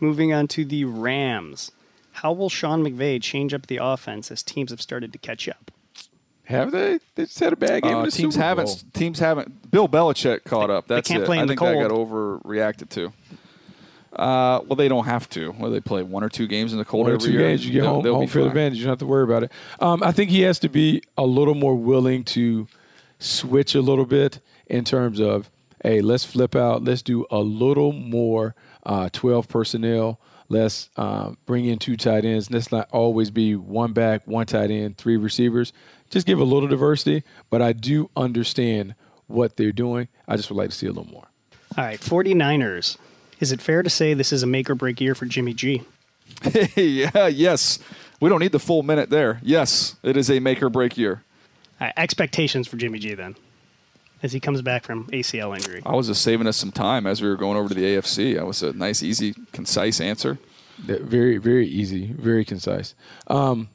[0.00, 1.72] Moving on to the Rams.
[2.12, 5.70] How will Sean McVay change up the offense as teams have started to catch up?
[6.44, 6.98] Have they?
[7.14, 7.94] They just had a bad game.
[7.94, 8.64] Uh, in the teams Super haven't.
[8.66, 8.76] Bowl.
[8.92, 9.70] Teams haven't.
[9.70, 10.88] Bill Belichick caught up.
[10.88, 11.26] they That's can't it.
[11.26, 13.12] play in I the think that got overreacted to.
[14.20, 15.54] Uh, well, they don't have to.
[15.58, 17.40] Well, they play one or two games in the cold One or every two year.
[17.48, 18.78] games, you get They'll- home, they'll home be field advantage.
[18.78, 19.52] You don't have to worry about it.
[19.80, 22.66] Um, I think he has to be a little more willing to
[23.18, 25.50] switch a little bit in terms of,
[25.82, 26.84] hey, let's flip out.
[26.84, 28.54] Let's do a little more
[28.84, 30.20] uh, 12 personnel.
[30.48, 32.50] Let's um, bring in two tight ends.
[32.50, 35.72] Let's not always be one back, one tight end, three receivers.
[36.10, 37.22] Just give a little diversity.
[37.50, 38.96] But I do understand
[39.28, 40.08] what they're doing.
[40.26, 41.28] I just would like to see a little more.
[41.78, 42.96] All right, 49ers.
[43.40, 45.82] Is it fair to say this is a make or break year for Jimmy G?
[46.76, 47.26] yeah.
[47.26, 47.78] Yes.
[48.20, 49.40] We don't need the full minute there.
[49.42, 51.22] Yes, it is a make or break year.
[51.80, 53.34] All right, expectations for Jimmy G then,
[54.22, 55.80] as he comes back from ACL injury.
[55.86, 58.34] I was just saving us some time as we were going over to the AFC.
[58.36, 60.38] That was a nice, easy, concise answer.
[60.86, 62.94] That- Very, very easy, very concise.
[63.26, 63.70] Um,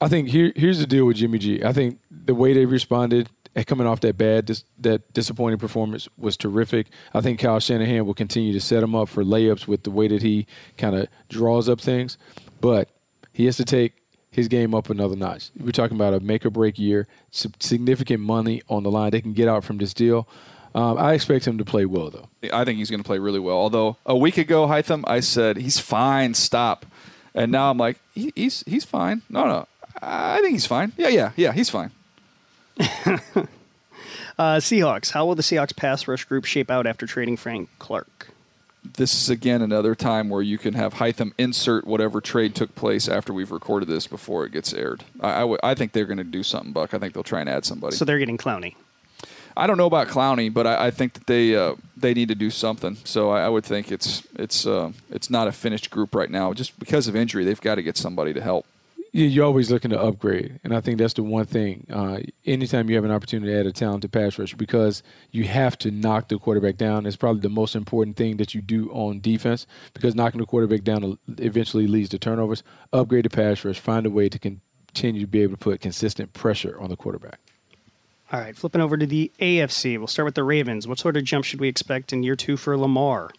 [0.00, 1.62] I think here, here's the deal with Jimmy G.
[1.64, 6.08] I think the way they responded at coming off that bad, dis- that disappointing performance
[6.16, 6.88] was terrific.
[7.14, 10.06] I think Kyle Shanahan will continue to set him up for layups with the way
[10.08, 10.46] that he
[10.76, 12.18] kind of draws up things,
[12.60, 12.90] but
[13.32, 13.94] he has to take
[14.30, 15.50] his game up another notch.
[15.58, 19.10] We're talking about a make or break year, significant money on the line.
[19.10, 20.28] They can get out from this deal.
[20.74, 22.28] Um, I expect him to play well, though.
[22.52, 23.56] I think he's going to play really well.
[23.56, 26.34] Although a week ago, Hytham, I said he's fine.
[26.34, 26.84] Stop.
[27.34, 29.22] And now I'm like, he, he's he's fine.
[29.30, 29.68] No, no,
[30.02, 30.92] I think he's fine.
[30.98, 31.92] Yeah, yeah, yeah, he's fine.
[34.38, 35.12] Uh, Seahawks.
[35.12, 38.28] How will the Seahawks pass rush group shape out after trading Frank Clark?
[38.84, 43.08] This is again another time where you can have Hytham insert whatever trade took place
[43.08, 45.04] after we've recorded this before it gets aired.
[45.20, 46.92] I, I, would- I think they're going to do something, Buck.
[46.92, 47.96] I think they'll try and add somebody.
[47.96, 48.74] So they're getting Clowney.
[49.56, 52.34] I don't know about Clowney, but I, I think that they uh, they need to
[52.34, 52.98] do something.
[53.04, 56.52] So I, I would think it's it's uh, it's not a finished group right now.
[56.52, 58.66] Just because of injury, they've got to get somebody to help.
[59.18, 61.86] You're always looking to upgrade, and I think that's the one thing.
[61.90, 65.78] Uh, anytime you have an opportunity to add a talented pass rusher, because you have
[65.78, 69.20] to knock the quarterback down, it's probably the most important thing that you do on
[69.20, 69.66] defense.
[69.94, 72.62] Because knocking the quarterback down eventually leads to turnovers.
[72.92, 76.34] Upgrade the pass rush, find a way to continue to be able to put consistent
[76.34, 77.40] pressure on the quarterback.
[78.30, 79.96] All right, flipping over to the AFC.
[79.96, 80.86] We'll start with the Ravens.
[80.86, 83.30] What sort of jump should we expect in year two for Lamar?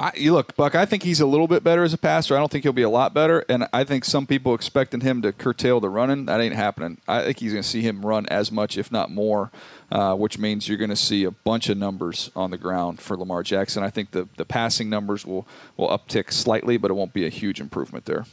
[0.00, 0.76] I, you look, Buck.
[0.76, 2.36] I think he's a little bit better as a passer.
[2.36, 5.22] I don't think he'll be a lot better, and I think some people expecting him
[5.22, 6.26] to curtail the running.
[6.26, 6.98] That ain't happening.
[7.08, 9.50] I think he's going to see him run as much, if not more,
[9.90, 13.16] uh, which means you're going to see a bunch of numbers on the ground for
[13.16, 13.82] Lamar Jackson.
[13.82, 17.30] I think the the passing numbers will will uptick slightly, but it won't be a
[17.30, 18.24] huge improvement there.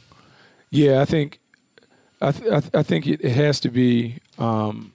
[0.70, 1.40] Yeah, I think,
[2.20, 4.92] I, th- I, th- I think it, it has to be um,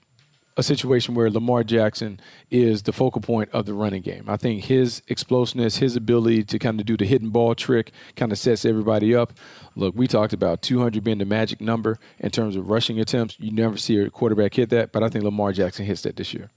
[0.62, 2.20] a situation where Lamar Jackson
[2.52, 4.26] is the focal point of the running game.
[4.28, 8.32] I think his explosiveness, his ability to kind of do the hidden ball trick, kind
[8.32, 9.34] of sets everybody up.
[9.76, 13.40] Look, we talked about 200 being the magic number in terms of rushing attempts.
[13.40, 16.34] You never see a quarterback hit that, but I think Lamar Jackson hits that this
[16.34, 16.52] year.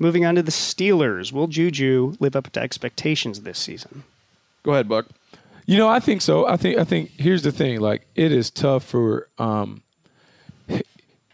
[0.00, 1.32] Moving on to the Steelers.
[1.32, 4.02] Will Juju live up to expectations this season?
[4.64, 5.06] Go ahead, Buck.
[5.66, 6.46] You know, I think so.
[6.46, 7.80] I think I think here's the thing.
[7.80, 9.82] Like it is tough for um,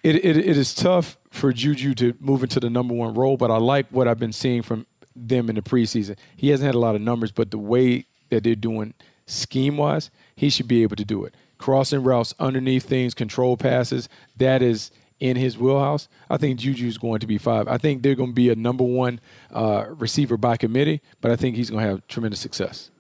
[0.05, 3.37] it, it it is tough for Juju to move into the number one role.
[3.37, 6.17] But I like what I've been seeing from them in the preseason.
[6.37, 8.95] He hasn't had a lot of numbers, but the way that they're doing
[9.27, 11.35] scheme wise, he should be able to do it.
[11.59, 14.09] Crossing routes, underneath things, control passes.
[14.37, 16.09] That is in his wheelhouse.
[16.31, 17.67] I think Juju is going to be five.
[17.67, 19.21] I think they're going to be a number one
[19.53, 22.91] uh, receiver by committee, but I think he's going to have tremendous success.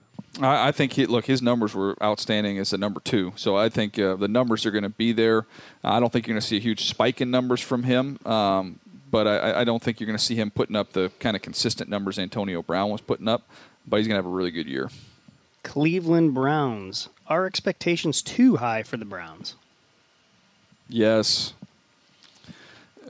[0.41, 3.33] I, I think he look his numbers were outstanding as a number two.
[3.37, 5.47] So I think uh, the numbers are going to be there.
[5.83, 8.19] I don't think you're going to see a huge spike in numbers from him.
[8.27, 8.81] Um,
[9.11, 11.43] but I, I don't think you're going to see him putting up the kind of
[11.43, 13.43] consistent numbers Antonio Brown was putting up.
[13.87, 14.91] But he's going to have a really good year.
[15.63, 17.09] Cleveland Browns.
[17.27, 19.55] Are expectations too high for the Browns?
[20.89, 21.55] Yes.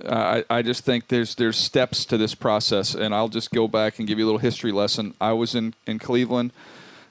[0.07, 3.99] I, I just think there's there's steps to this process, and I'll just go back
[3.99, 5.15] and give you a little history lesson.
[5.21, 6.53] I was in, in Cleveland.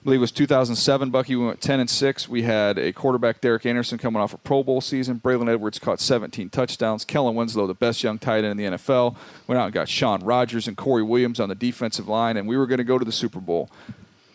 [0.04, 1.12] Believe it was 2007.
[1.12, 2.28] Bucky, we went 10 and six.
[2.28, 5.22] We had a quarterback, Derek Anderson, coming off a Pro Bowl season.
[5.22, 7.06] Braylon Edwards caught 17 touchdowns.
[7.06, 9.16] Kellen Winslow, the best young tight end in the NFL,
[9.48, 12.58] went out and got Shaun Rogers and Corey Williams on the defensive line, and we
[12.58, 13.72] were going to go to the Super Bowl.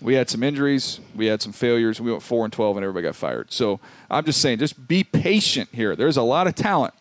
[0.01, 2.01] We had some injuries, we had some failures.
[2.01, 3.53] We went four and 12, and everybody got fired.
[3.53, 3.79] So
[4.11, 5.95] I'm just saying, just be patient here.
[5.95, 6.95] There's a lot of talent.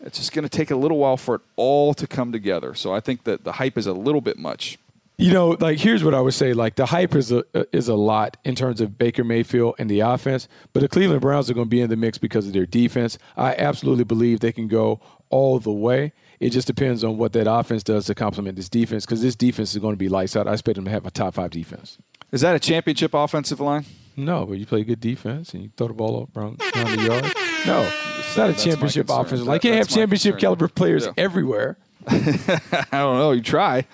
[0.00, 2.74] It's just going to take a little while for it all to come together.
[2.74, 4.78] So I think that the hype is a little bit much.
[5.16, 7.94] You know, like here's what I would say: like the hype is a is a
[7.94, 11.66] lot in terms of Baker Mayfield and the offense, but the Cleveland Browns are going
[11.66, 13.16] to be in the mix because of their defense.
[13.36, 15.00] I absolutely believe they can go
[15.30, 16.12] all the way.
[16.40, 19.72] It just depends on what that offense does to complement this defense because this defense
[19.72, 20.48] is going to be lights out.
[20.48, 21.96] I expect them to have a top five defense.
[22.32, 23.84] Is that a championship offensive line?
[24.16, 27.02] No, but you play good defense and you throw the ball up around, around the
[27.04, 27.24] yard.
[27.66, 27.88] No,
[28.18, 29.54] it's not a That's championship offensive That- line.
[29.54, 30.40] You can't have championship concern.
[30.40, 31.12] caliber players Yeah.
[31.16, 31.78] everywhere.
[32.08, 32.58] I
[32.90, 33.30] don't know.
[33.30, 33.86] You try.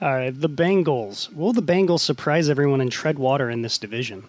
[0.00, 1.32] All right, the Bengals.
[1.34, 4.24] Will the Bengals surprise everyone and tread water in this division?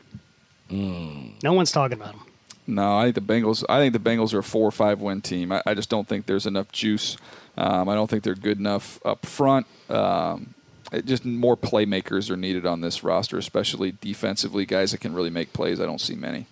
[0.71, 2.25] No one's talking about them.
[2.67, 3.63] No, I think the Bengals.
[3.67, 5.51] I think the Bengals are a four or five win team.
[5.51, 7.17] I, I just don't think there's enough juice.
[7.57, 9.65] Um, I don't think they're good enough up front.
[9.89, 10.53] Um,
[10.91, 14.65] it just more playmakers are needed on this roster, especially defensively.
[14.65, 15.79] Guys that can really make plays.
[15.79, 16.45] I don't see many.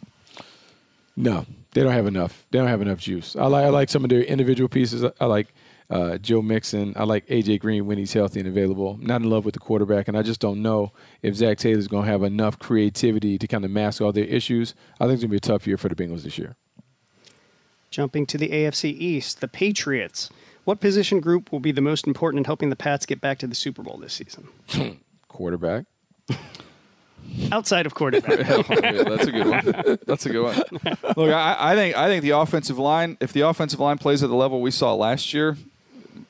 [1.15, 2.45] No, they don't have enough.
[2.51, 3.35] They don't have enough juice.
[3.35, 5.03] I like I like some of their individual pieces.
[5.19, 5.47] I like
[5.89, 6.93] uh, Joe Mixon.
[6.95, 8.97] I like AJ Green when he's healthy and available.
[9.01, 12.05] Not in love with the quarterback, and I just don't know if Zac Taylor's going
[12.05, 14.73] to have enough creativity to kind of mask all their issues.
[14.99, 16.55] I think it's going to be a tough year for the Bengals this year.
[17.89, 20.29] Jumping to the AFC East, the Patriots.
[20.65, 23.47] What position group will be the most important in helping the Pats get back to
[23.47, 24.49] the Super Bowl this season?
[25.29, 25.85] Quarterback.
[27.51, 28.39] Outside of quarterback.
[28.83, 29.97] Yeah, that's a good one.
[30.05, 30.55] That's a good one.
[31.15, 33.17] Look, I, I think I think the offensive line.
[33.19, 35.57] If the offensive line plays at the level we saw last year,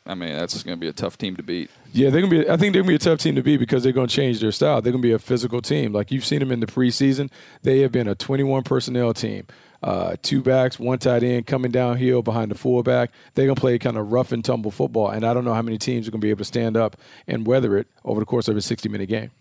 [0.07, 1.69] I mean that's going to be a tough team to beat.
[1.91, 2.49] Yeah, they're gonna be.
[2.49, 4.51] I think they're gonna be a tough team to beat because they're gonna change their
[4.51, 4.81] style.
[4.81, 5.93] They're gonna be a physical team.
[5.93, 7.29] Like you've seen them in the preseason,
[7.63, 9.47] they have been a 21 personnel team.
[9.83, 13.11] Uh, two backs, one tight end, coming downhill behind the fullback.
[13.35, 15.77] They're gonna play kind of rough and tumble football, and I don't know how many
[15.77, 16.97] teams are gonna be able to stand up
[17.27, 19.31] and weather it over the course of a 60 minute game.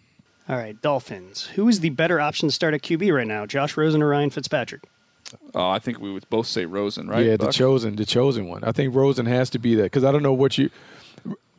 [0.49, 1.47] All right, Dolphins.
[1.57, 4.31] Who is the better option to start at QB right now, Josh Rosen or Ryan
[4.31, 4.85] Fitzpatrick?
[5.55, 7.25] Oh, I think we would both say Rosen, right?
[7.25, 8.63] yeah, the chosen, the chosen one.
[8.65, 10.71] I think Rosen has to be that because I don't know what you.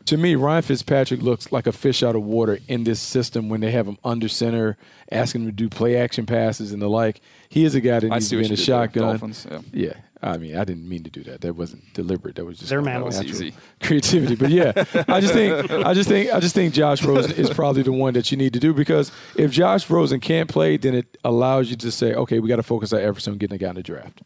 [0.06, 3.60] To me, Ryan Fitzpatrick looks like a fish out of water in this system when
[3.60, 4.78] they have him under center,
[5.12, 7.20] asking him to do play action passes and the like.
[7.50, 9.04] He is a guy that needs to be in a you did there, shotgun.
[9.04, 9.60] Dolphins, yeah.
[9.74, 11.42] yeah, I mean, I didn't mean to do that.
[11.42, 12.36] That wasn't deliberate.
[12.36, 13.18] That was just They're my mammals.
[13.18, 13.54] natural Easy.
[13.84, 14.36] creativity.
[14.36, 14.72] But yeah,
[15.08, 18.14] I just think, I just think, I just think Josh Rosen is probably the one
[18.16, 21.76] that you need to do because if Josh Rosen can't play, then it allows you
[21.76, 23.84] to say, okay, we got to focus our efforts on getting a guy in the
[23.84, 24.22] draft.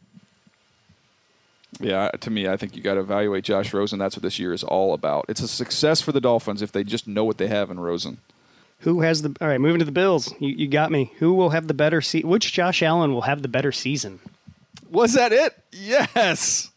[1.80, 3.98] Yeah, to me, I think you got to evaluate Josh Rosen.
[3.98, 5.24] That's what this year is all about.
[5.28, 8.18] It's a success for the Dolphins if they just know what they have in Rosen.
[8.80, 9.60] Who has the all right?
[9.60, 11.12] Moving to the Bills, you, you got me.
[11.18, 14.20] Who will have the better se- Which Josh Allen will have the better season?
[14.90, 15.54] Was that it?
[15.72, 16.70] Yes.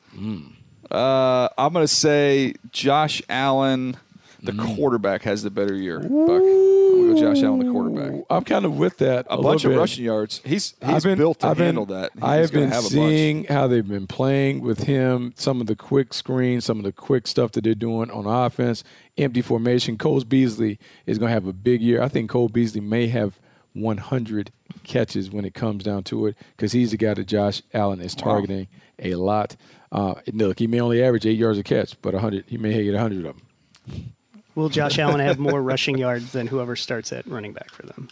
[0.91, 3.97] Uh, I'm going to say Josh Allen,
[4.41, 5.99] the quarterback, has the better year.
[5.99, 6.09] Buck.
[6.09, 8.25] I'm going to go Josh Allen, the quarterback.
[8.29, 9.25] I'm kind of with that.
[9.29, 9.77] A, A, bunch of bit.
[9.79, 10.41] rushing yards.
[10.45, 12.11] He's he's built to handle that.
[12.21, 15.33] I have been have seeing how they've been playing with him.
[15.35, 18.83] Some of the quick screens, some of the quick stuff that they're doing on offense,
[19.17, 19.97] empty formation.
[19.97, 22.01] Cole Beasley is going to have a big year.
[22.01, 23.39] I think Cole Beasley may have
[23.76, 24.51] 100
[24.84, 28.15] catches when it comes down to it because he's the guy that Josh Allen is
[28.15, 28.67] targeting
[28.99, 29.55] a lot.
[29.91, 32.93] Uh, look, he may only average eight yards a catch, but 100, he may get
[32.93, 34.13] 100 of them.
[34.55, 38.07] Will Josh Allen have more rushing yards than whoever starts at running back for them?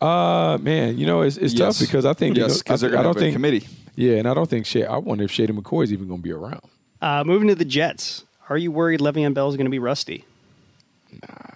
[0.00, 1.78] Uh man, you know it's, it's Yes.
[1.78, 3.66] tough because I think Yes, I, 'cause they're I gonna don't have a think committee.
[3.96, 4.84] Yeah, and I don't think Shay.
[4.84, 6.60] I wonder if Shady McCoy is even going to be around.
[7.02, 8.22] Uh, moving to the Jets.
[8.48, 10.24] Are you worried Le'Veon Bell is going to be rusty?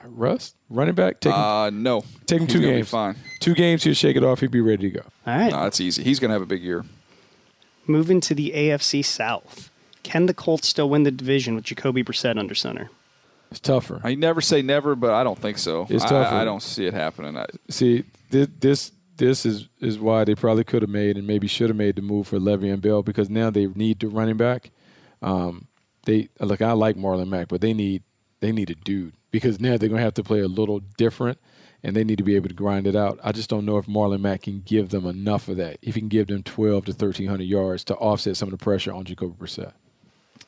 [0.05, 2.03] Russ, running back, take him, Uh, no.
[2.27, 2.89] take him He's two gonna be games.
[2.89, 3.17] fine.
[3.41, 4.41] Two games, he'll shake it off.
[4.41, 5.05] He'll be ready to go.
[5.27, 5.51] All right.
[5.53, 6.03] No, that's easy.
[6.03, 6.85] He's going to have a big year.
[7.87, 9.71] Moving to the AFC South.
[10.03, 12.91] Can the Colts still win the division with Jacoby Brissett under center?
[13.51, 14.01] It's tougher.
[14.05, 15.87] I never say never, but I don't think so.
[15.91, 16.35] It's I- tougher.
[16.35, 17.37] I, I don't see it happening.
[17.37, 21.47] I, See, this this this is is why they probably could have made and maybe
[21.47, 24.71] should have made the move for Le'Veon Bell because now they need the running back.
[25.21, 25.67] Um,
[26.07, 26.63] they look.
[26.63, 28.03] I like Marlon Mack, but they need
[28.41, 31.39] they need a dude because now they're going to have to play a little different.
[31.85, 33.19] and they need to be able to grind it out.
[33.25, 35.79] I just don't know if Marlon Mack can give them enough of that.
[35.83, 38.93] If he can give them 12 to 1,300 yards to offset some of the pressure
[38.93, 39.73] on Jacoby Brissett.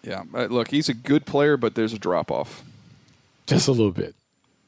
[0.05, 2.63] Yeah, uh, look, he's a good player, but there's a drop off.
[3.47, 4.15] Just a little bit.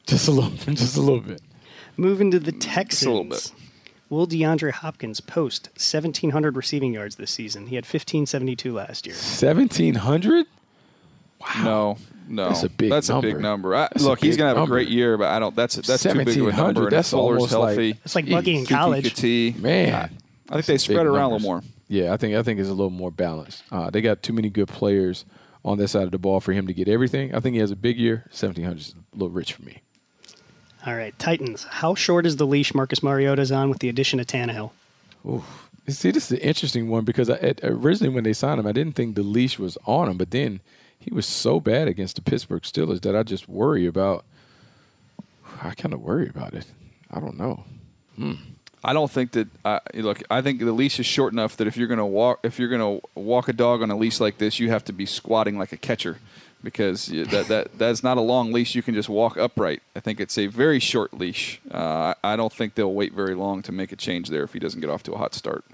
[0.06, 0.50] Just a little.
[0.74, 1.40] Just a little bit.
[1.96, 3.06] Moving to the Texans.
[3.06, 3.52] a little bit.
[4.10, 7.66] Will DeAndre Hopkins post 1,700 receiving yards this season?
[7.68, 9.14] He had 1,572 last year.
[9.14, 10.46] 1,700.
[11.62, 11.96] No,
[12.28, 13.40] no, That's a big That's a big number.
[13.42, 13.74] number.
[13.76, 15.54] I, That's a look, he's gonna have a great year, but I don't.
[15.54, 16.82] That's that's too big of a number.
[16.84, 18.00] and that's Fuller's almost like- healthy.
[18.04, 19.14] It's like Bucky in college.
[19.14, 19.58] Kati.
[19.60, 20.10] Man,
[20.48, 21.62] I think they Big spread around a little more.
[21.88, 23.62] Yeah, I think I think it's a little more balanced.
[23.70, 25.24] Uh, they got too many good players
[25.64, 27.34] on that side of the ball for him to get everything.
[27.34, 28.24] I think he has a big year.
[28.30, 29.82] 1,700 is a little rich for me.
[30.84, 31.64] All right, Titans.
[31.64, 34.70] How short is the leash Marcus Mariota's on with the addition of Tannehill?
[35.24, 35.42] You
[35.88, 38.94] See, this is an interesting one because I, originally when they signed him, I didn't
[38.94, 40.60] think the leash was on him, but then
[40.98, 44.24] he was so bad against the Pittsburgh Steelers that I just worry about.
[45.62, 46.66] I kind of worry about it.
[47.10, 47.64] I don't know.
[48.84, 49.48] I don't think that.
[49.64, 52.58] Uh, look, I think the leash is short enough that if you're gonna walk, if
[52.58, 55.58] you're gonna walk a dog on a leash like this, you have to be squatting
[55.58, 56.18] like a catcher,
[56.62, 58.74] because that that that's not a long leash.
[58.74, 59.82] You can just walk upright.
[59.94, 61.60] I think it's a very short leash.
[61.70, 64.52] Uh, I I don't think they'll wait very long to make a change there if
[64.52, 65.64] he doesn't get off to a hot start.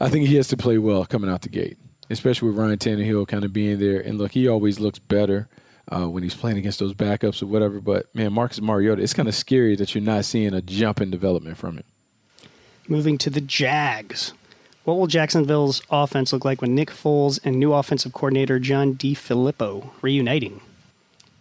[0.00, 1.76] I think he has to play well coming out the gate,
[2.14, 4.00] especially with Ryan Tannehill kind of being there.
[4.00, 5.48] And look, he always looks better
[5.92, 7.80] uh, when he's playing against those backups or whatever.
[7.80, 11.10] But man, Marcus Mariota, it's kind of scary that you're not seeing a jump in
[11.10, 11.84] development from him.
[12.88, 14.32] Moving to the Jags.
[14.84, 19.90] What will Jacksonville's offense look like when Nick Foles and new offensive coordinator John DeFilippo
[20.02, 20.60] reuniting?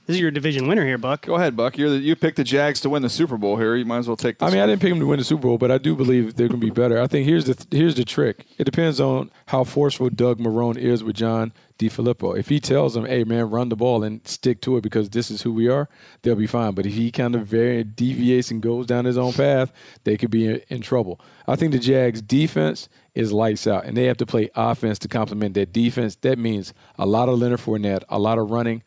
[0.05, 1.25] This is your division winner here, Buck.
[1.25, 1.77] Go ahead, Buck.
[1.77, 3.73] You're the, you picked the Jags to win the Super Bowl here.
[3.77, 4.37] You might as well take.
[4.37, 5.95] This I mean, I didn't pick them to win the Super Bowl, but I do
[5.95, 7.01] believe they're going to be better.
[7.01, 8.45] I think here's the here's the trick.
[8.57, 12.37] It depends on how forceful Doug Marrone is with John DeFilippo.
[12.37, 15.31] If he tells them, "Hey, man, run the ball and stick to it because this
[15.31, 15.87] is who we are,"
[16.21, 16.73] they'll be fine.
[16.73, 19.71] But if he kind of very deviates and goes down his own path,
[20.03, 21.21] they could be in, in trouble.
[21.47, 25.07] I think the Jags' defense is lights out, and they have to play offense to
[25.07, 26.17] complement that defense.
[26.17, 28.83] That means a lot of Leonard Fournette, a lot of running.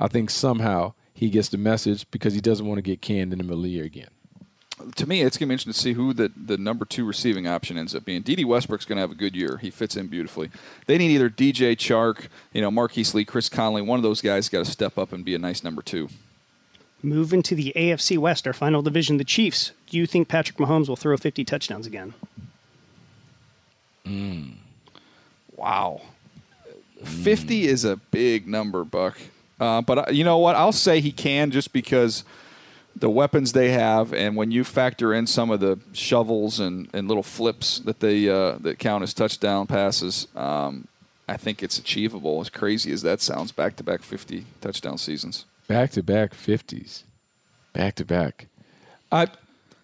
[0.00, 3.38] I think somehow he gets the message because he doesn't want to get canned in
[3.38, 4.08] the middle of the year again.
[4.96, 7.46] to me, it's going to be interesting to see who the, the number two receiving
[7.46, 8.22] option ends up being.
[8.22, 9.58] Dede Westbrook's going to have a good year.
[9.58, 10.50] He fits in beautifully.
[10.86, 13.82] They need either DJ Chark, you know, Marquise Lee, Chris Conley.
[13.82, 16.08] One of those guys got to step up and be a nice number two.
[17.02, 19.72] Moving to the AFC West, our final division, the Chiefs.
[19.86, 22.14] Do you think Patrick Mahomes will throw 50 touchdowns again?
[24.06, 24.52] Hmm.
[25.56, 26.00] Wow.
[26.98, 27.04] Hmm.
[27.04, 29.18] 50 is a big number, Buck.
[29.60, 30.56] Uh, but uh, you know what?
[30.56, 32.24] I'll say he can just because
[32.96, 37.06] the weapons they have, and when you factor in some of the shovels and, and
[37.06, 40.88] little flips that they uh, that count as touchdown passes, um,
[41.28, 42.40] I think it's achievable.
[42.40, 45.44] As crazy as that sounds, back to back 50 touchdown seasons.
[45.68, 47.04] Back to back fifties,
[47.72, 48.48] back to back.
[49.12, 49.28] I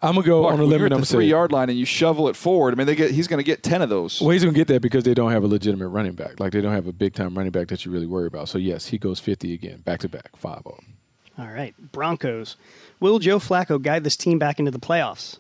[0.07, 1.53] I'm gonna go Buck, on a when limb you're and I'm the saying three yard
[1.53, 2.73] line and you shovel it forward.
[2.73, 4.21] I mean, they get he's going to get 10 of those.
[4.21, 6.39] well, he's gonna get that because they don't have a legitimate running back.
[6.41, 8.49] Like they don't have a big time running back that you really worry about.
[8.49, 10.97] So yes, he goes 50 again, back to back, five of them.
[11.39, 12.57] All right, Broncos.
[13.01, 15.39] Will Joe Flacco guide this team back into the playoffs?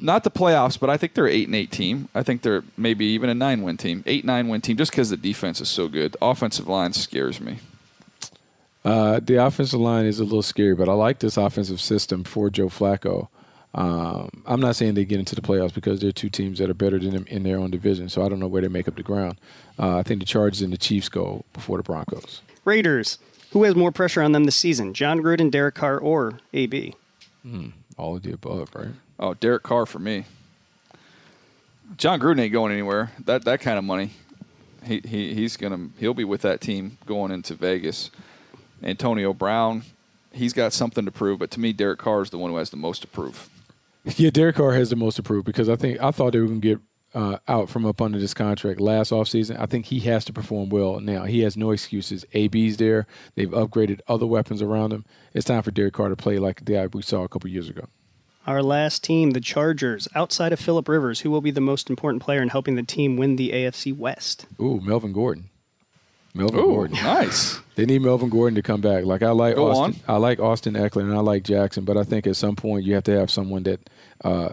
[0.00, 2.08] Not the playoffs, but I think they're eight and eight team.
[2.14, 5.10] I think they're maybe even a nine win team, eight nine win team, just because
[5.10, 6.12] the defense is so good.
[6.12, 7.58] The offensive line scares me.
[8.84, 12.50] Uh, the offensive line is a little scary, but I like this offensive system for
[12.50, 13.28] Joe Flacco.
[13.72, 16.74] Um, I'm not saying they get into the playoffs because they're two teams that are
[16.74, 18.08] better than them in their own division.
[18.08, 19.38] So I don't know where they make up the ground.
[19.78, 22.42] Uh, I think the Chargers and the Chiefs go before the Broncos.
[22.64, 23.18] Raiders.
[23.52, 26.94] Who has more pressure on them this season, Jon Gruden, Derek Carr, or AB?
[27.96, 28.90] All of the above, right?
[29.18, 30.24] Oh, Derek Carr for me.
[31.96, 33.10] Jon Gruden ain't going anywhere.
[33.24, 34.12] That that kind of money,
[34.84, 38.10] he, he he's gonna he'll be with that team going into Vegas.
[38.82, 39.82] Antonio Brown,
[40.32, 42.70] he's got something to prove, but to me, Derek Carr is the one who has
[42.70, 43.50] the most to prove.
[44.04, 46.60] Yeah, Derek Carr has the most approved because I think I thought they were going
[46.60, 46.80] to get
[47.14, 49.58] uh, out from up under this contract last offseason.
[49.58, 51.24] I think he has to perform well now.
[51.24, 52.24] He has no excuses.
[52.34, 53.06] AB's there.
[53.34, 55.04] They've upgraded other weapons around him.
[55.34, 57.68] It's time for Derek Carr to play like the guy we saw a couple years
[57.68, 57.86] ago.
[58.46, 60.08] Our last team, the Chargers.
[60.14, 63.16] Outside of Philip Rivers, who will be the most important player in helping the team
[63.16, 64.46] win the AFC West?
[64.60, 65.49] Ooh, Melvin Gordon.
[66.34, 66.96] Melvin Ooh, Gordon.
[66.96, 67.60] nice.
[67.74, 69.04] They need Melvin Gordon to come back.
[69.04, 70.00] Like I like Go Austin.
[70.06, 72.94] I like Austin Ekeler and I like Jackson, but I think at some point you
[72.94, 73.90] have to have someone that
[74.22, 74.50] uh,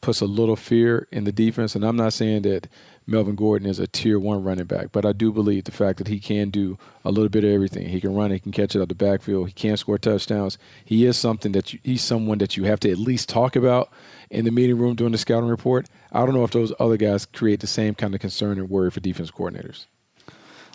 [0.00, 1.74] puts a little fear in the defense.
[1.74, 2.68] And I'm not saying that
[3.06, 6.08] Melvin Gordon is a tier one running back, but I do believe the fact that
[6.08, 7.88] he can do a little bit of everything.
[7.88, 10.56] He can run, he can catch it out the backfield, he can score touchdowns.
[10.84, 13.90] He is something that you, he's someone that you have to at least talk about
[14.30, 15.88] in the meeting room during the scouting report.
[16.12, 18.90] I don't know if those other guys create the same kind of concern and worry
[18.90, 19.86] for defense coordinators.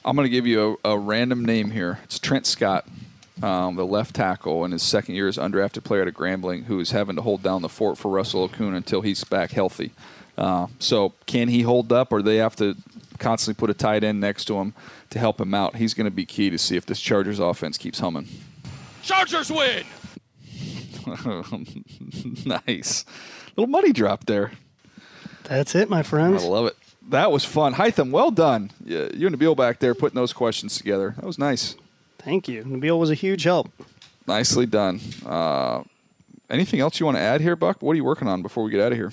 [0.08, 2.00] I'm going to give you a, a random name here.
[2.06, 2.88] It's Trent Scott.
[3.44, 6.80] um, the left tackle in his second year as undrafted player at a Grambling, who
[6.80, 9.92] is having to hold down the fort for Russell Okung until he's back healthy.
[10.38, 12.76] Uh, so can he hold up, or they have to
[13.20, 14.74] constantly put a tight end next to him
[15.10, 15.76] to help him out?
[15.76, 18.30] He's going to be key to see if this Chargers offense keeps humming.
[19.04, 19.84] Chargers win.
[22.46, 23.04] nice,
[23.58, 24.52] little money drop there.
[25.44, 26.36] That's it, my friends.
[26.36, 26.46] I friends.
[26.46, 26.78] love it.
[27.10, 27.74] That was fun.
[27.76, 28.72] Hytham, well done.
[28.84, 31.14] Yeah, you and Nabil back there putting those questions together.
[31.16, 31.76] That was nice.
[32.20, 32.64] Thank you.
[32.64, 33.72] Nabil was a huge help.
[34.28, 35.00] Nicely done.
[35.26, 35.84] Uh,
[36.50, 37.82] anything else you want to add here, Buck?
[37.82, 39.12] What are you working on before we get out of here?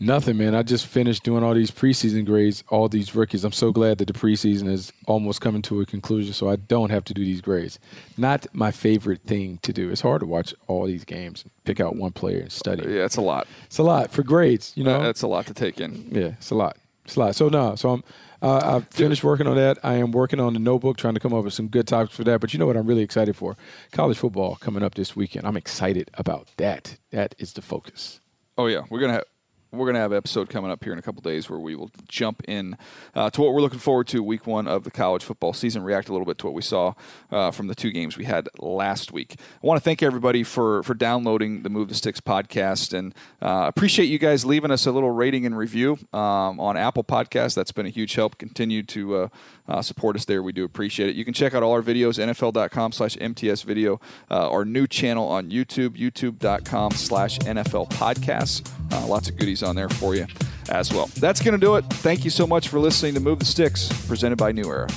[0.00, 0.54] Nothing, man.
[0.54, 3.42] I just finished doing all these preseason grades, all these rookies.
[3.42, 6.90] I'm so glad that the preseason is almost coming to a conclusion, so I don't
[6.90, 7.80] have to do these grades.
[8.16, 9.90] Not my favorite thing to do.
[9.90, 12.82] It's hard to watch all these games, and pick out one player and study.
[12.88, 13.48] Yeah, it's a lot.
[13.66, 15.02] It's a lot for grades, you know.
[15.02, 16.06] That's a lot to take in.
[16.12, 16.76] Yeah, it's a lot.
[17.16, 17.34] Lot.
[17.34, 18.04] So no, so I'm
[18.40, 19.78] uh, I've finished working on that.
[19.82, 22.24] I am working on the notebook, trying to come up with some good topics for
[22.24, 22.40] that.
[22.40, 22.76] But you know what?
[22.76, 23.56] I'm really excited for
[23.92, 25.46] college football coming up this weekend.
[25.46, 26.98] I'm excited about that.
[27.10, 28.20] That is the focus.
[28.56, 29.24] Oh yeah, we're gonna have
[29.70, 31.90] we're gonna have an episode coming up here in a couple days where we will
[32.08, 32.76] jump in
[33.14, 35.82] uh, to what we're looking forward to week one of the college football season.
[35.82, 36.94] React a little bit to what we saw
[37.30, 39.36] uh, from the two games we had last week.
[39.38, 43.64] I want to thank everybody for for downloading the Move the Sticks podcast and uh,
[43.66, 47.54] appreciate you guys leaving us a little rating and review um, on Apple Podcasts.
[47.54, 48.38] That's been a huge help.
[48.38, 49.30] Continue to
[49.68, 50.42] uh, support us there.
[50.42, 51.16] We do appreciate it.
[51.16, 54.00] You can check out all our videos, NFL.com slash MTS video,
[54.30, 58.68] uh, our new channel on YouTube, YouTube.com slash NFL podcasts.
[58.92, 60.26] Uh, lots of goodies on there for you
[60.70, 61.06] as well.
[61.16, 61.84] That's going to do it.
[61.86, 64.88] Thank you so much for listening to Move the Sticks, presented by New Era.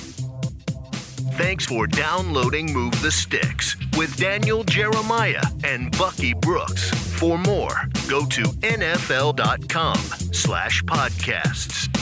[1.34, 6.90] Thanks for downloading Move the Sticks with Daniel Jeremiah and Bucky Brooks.
[7.18, 12.01] For more, go to nfl.com slash podcasts.